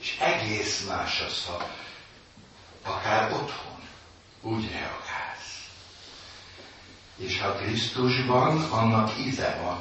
És 0.00 0.18
egész 0.20 0.86
más 0.88 1.20
az, 1.20 1.44
ha 1.46 1.66
akár 2.82 3.32
otthon 3.32 3.80
úgy 4.42 4.70
reagálsz. 4.70 5.66
És 7.16 7.40
ha 7.40 7.52
Krisztusban, 7.52 8.70
annak 8.70 9.18
íze 9.18 9.58
van. 9.62 9.80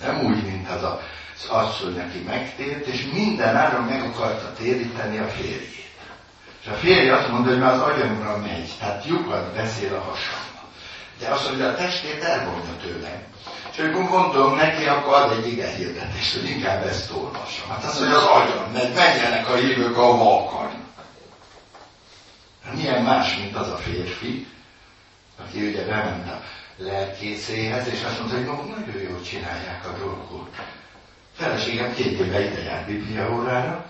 Nem 0.00 0.24
úgy, 0.24 0.44
mint 0.44 0.68
az 0.68 0.82
a, 0.82 1.00
az 1.34 1.48
asszony, 1.48 2.00
aki 2.00 2.18
megtért, 2.18 2.86
és 2.86 3.06
minden 3.12 3.56
áron 3.56 3.84
meg 3.84 4.02
akarta 4.02 4.52
téríteni 4.52 5.18
a 5.18 5.28
férjét. 5.28 5.88
És 6.60 6.66
a 6.70 6.74
férje 6.74 7.16
azt 7.16 7.28
mondja, 7.28 7.50
hogy 7.50 7.60
már 7.60 7.72
az 7.72 7.80
agyamra 7.80 8.38
megy, 8.38 8.70
tehát 8.78 9.06
lyukat 9.06 9.54
beszél 9.54 9.94
a 9.94 10.00
hasamba. 10.00 10.68
De 11.18 11.28
azt 11.28 11.48
mondja, 11.48 11.68
a 11.68 11.74
testét 11.74 12.22
elvonja 12.22 12.76
tőlem. 12.82 13.22
És 13.76 13.82
akkor 13.82 14.08
gondolom 14.08 14.56
neki, 14.56 14.84
akkor 14.84 15.14
ad 15.14 15.32
egy 15.32 15.52
ige 15.52 15.68
hirdetést, 15.68 16.34
hogy 16.34 16.48
inkább 16.50 16.86
ezt 16.86 17.10
olvassam. 17.10 17.68
Hát 17.68 17.84
azt 17.84 18.00
mondja, 18.00 18.16
az 18.18 18.42
agyam 18.42 18.72
megy, 18.72 18.94
menjenek 18.94 19.48
a 19.48 19.54
hívők, 19.54 19.96
ahova 19.96 20.44
akarnak. 20.44 20.82
Hát 22.64 22.74
milyen 22.74 23.02
más, 23.02 23.36
mint 23.36 23.56
az 23.56 23.68
a 23.68 23.76
férfi, 23.76 24.46
aki 25.40 25.68
ugye 25.68 25.84
bement 25.84 26.28
a 26.28 26.42
lelkészéhez, 26.76 27.86
és 27.86 28.02
azt 28.04 28.18
mondta, 28.18 28.36
hogy 28.36 28.68
nagyon 28.68 29.02
jól 29.10 29.22
csinálják 29.22 29.86
a 29.86 29.98
dolgot. 29.98 30.48
Feleségem 31.36 31.94
két 31.94 32.18
éve 32.18 32.40
ide 32.40 32.84
Biblia 32.86 33.32
órára, 33.32 33.84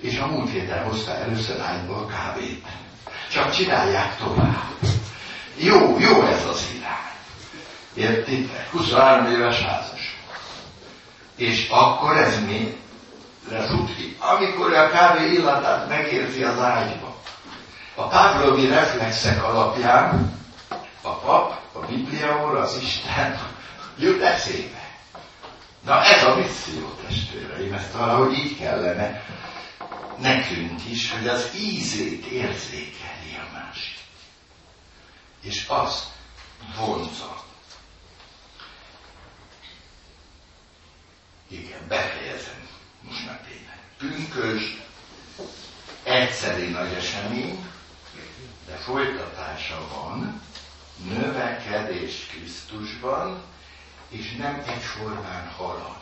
és 0.00 0.18
a 0.18 0.26
múlt 0.26 0.50
héten 0.50 0.84
hozta 0.84 1.14
először 1.14 1.60
a 1.60 2.06
kávét. 2.06 2.66
Csak 3.30 3.50
csinálják 3.50 4.16
tovább. 4.16 4.64
Jó, 5.56 5.98
jó 5.98 6.22
ez 6.22 6.44
az 6.44 6.66
irány. 6.76 6.83
Értitek? 7.94 8.70
23 8.70 9.26
éves 9.26 9.60
házas. 9.60 10.18
És 11.36 11.68
akkor 11.68 12.16
ez 12.16 12.44
mi? 12.44 12.82
lesz 13.48 13.70
úgy, 13.70 14.16
amikor 14.18 14.72
a 14.72 14.90
kávé 14.90 15.32
illatát 15.32 15.88
megérzi 15.88 16.42
az 16.42 16.58
ágyba. 16.58 17.16
A 17.94 18.06
pávlovi 18.06 18.66
reflexek 18.66 19.44
alapján 19.44 20.38
a 21.02 21.10
pap, 21.10 21.60
a 21.72 21.78
Biblia 21.78 22.48
az 22.48 22.78
Isten 22.82 23.40
jut 23.98 24.22
eszébe. 24.22 24.82
Na 25.84 26.02
ez 26.02 26.24
a 26.24 26.34
misszió, 26.34 26.94
testvéreim, 27.06 27.72
ezt 27.72 27.92
valahogy 27.92 28.32
így 28.32 28.58
kellene 28.58 29.24
nekünk 30.18 30.80
is, 30.88 31.12
hogy 31.12 31.28
az 31.28 31.50
ízét 31.54 32.24
érzékeli 32.24 33.36
a 33.36 33.52
másik. 33.52 33.96
És 35.42 35.66
az 35.68 36.12
vonza. 36.76 37.43
Igen, 41.48 41.80
befejezem. 41.88 42.68
Most 43.00 43.26
már 43.26 43.40
tényleg. 43.40 43.78
Pünkös, 43.98 44.82
egyszeri 46.02 46.68
nagy 46.70 46.92
esemény, 46.92 47.66
de 48.66 48.74
folytatása 48.74 49.88
van, 49.94 50.40
növekedés 51.08 52.26
Krisztusban, 52.30 53.42
és 54.08 54.36
nem 54.36 54.62
egyformán 54.66 55.48
halad. 55.48 55.96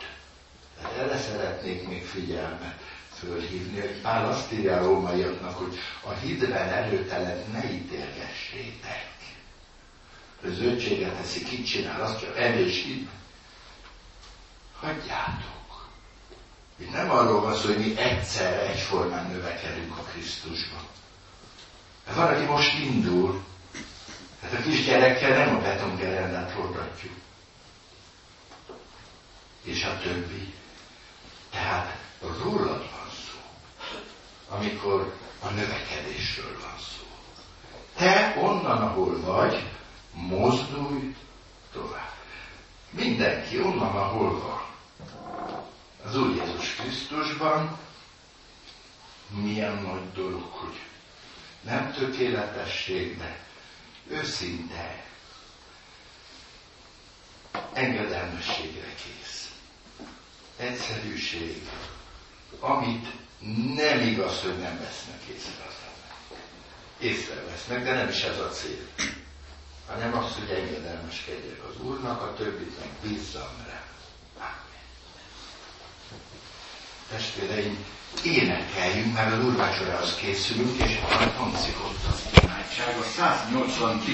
Tehát 0.81 0.97
erre 0.97 1.17
szeretnék 1.19 1.87
még 1.87 2.05
figyelmet 2.05 2.79
fölhívni, 3.19 3.79
hogy 3.79 4.01
Pál 4.01 4.25
azt 4.29 4.51
írja 4.51 4.77
a 4.77 4.83
rómaiaknak, 4.83 5.57
hogy 5.57 5.77
a 6.03 6.11
hidben 6.11 6.67
erőtelen 6.69 7.43
ne 7.51 7.71
ítélgessétek. 7.71 9.11
A 10.43 10.47
zöldséget 10.49 11.13
teszi, 11.15 11.43
kit 11.43 11.65
csinál, 11.65 12.01
azt 12.01 12.19
csak 12.19 12.37
erős 12.37 12.83
hid. 12.83 13.07
Hagyjátok. 14.83 15.87
Itt 16.77 16.91
nem 16.91 17.09
arról 17.11 17.41
van 17.41 17.55
szó, 17.55 17.67
hogy 17.67 17.77
mi 17.77 17.97
egyszerre 17.97 18.61
egyformán 18.61 19.31
növekedünk 19.31 19.97
a 19.97 20.01
Krisztusban. 20.01 20.81
Mert 22.05 22.17
van, 22.17 22.33
aki 22.33 22.43
most 22.45 22.79
indul, 22.79 23.43
tehát 24.41 24.59
a 24.59 24.61
kisgyerekkel 24.61 25.45
nem 25.45 25.55
a 25.55 25.59
betongerendát 25.59 26.51
forgatjuk. 26.51 27.13
És 29.63 29.83
a 29.83 29.99
többi. 29.99 30.53
Tehát 31.49 31.97
rólad 32.43 32.79
van 32.79 33.09
szó, 33.09 33.39
amikor 34.49 35.15
a 35.39 35.49
növekedésről 35.49 36.59
van 36.61 36.77
szó. 36.79 37.05
Te 37.95 38.35
onnan, 38.41 38.81
ahol 38.81 39.19
vagy, 39.21 39.69
mozdulj 40.13 41.15
tovább. 41.73 42.13
Mindenki 42.89 43.61
onnan, 43.61 43.95
ahol 43.95 44.39
van. 44.39 44.72
Az 46.05 46.17
Úr 46.17 46.35
Jézus 46.35 46.75
Krisztusban 46.75 47.77
milyen 49.29 49.75
nagy 49.81 50.11
dolog, 50.13 50.51
hogy 50.51 50.79
nem 51.61 51.91
tökéletesség, 51.91 53.17
de 53.17 53.39
őszinte 54.07 55.03
engedelmességre 57.73 58.93
kész. 58.95 59.51
Egyszerűség, 60.57 61.69
amit 62.59 63.07
nem 63.75 63.99
igaz, 63.99 64.41
hogy 64.41 64.57
nem 64.57 64.79
vesznek 64.79 65.21
észre 65.33 65.65
az 65.67 65.75
emberek. 65.85 66.47
Észrevesznek, 66.99 67.83
de 67.83 67.93
nem 67.93 68.09
is 68.09 68.21
ez 68.21 68.39
a 68.39 68.49
cél. 68.49 68.87
Hanem 69.87 70.17
az, 70.17 70.33
hogy 70.33 70.49
engedelmeskedjek 70.49 71.63
az 71.69 71.81
Úrnak, 71.85 72.21
a 72.21 72.33
többit 72.33 72.79
meg 72.79 72.89
bízzam 73.01 73.65
rá. 73.67 73.83
Testvéreim, 77.13 77.77
énekeljünk, 78.23 79.13
mert 79.13 79.33
az 79.33 79.45
úrvacsorához 79.45 80.15
készülünk, 80.15 80.83
és 80.83 80.97
a 81.09 81.33
tancikott 81.37 81.99
az 82.11 82.21
imádság. 82.43 82.97
A 82.99 83.03
189 83.03 84.05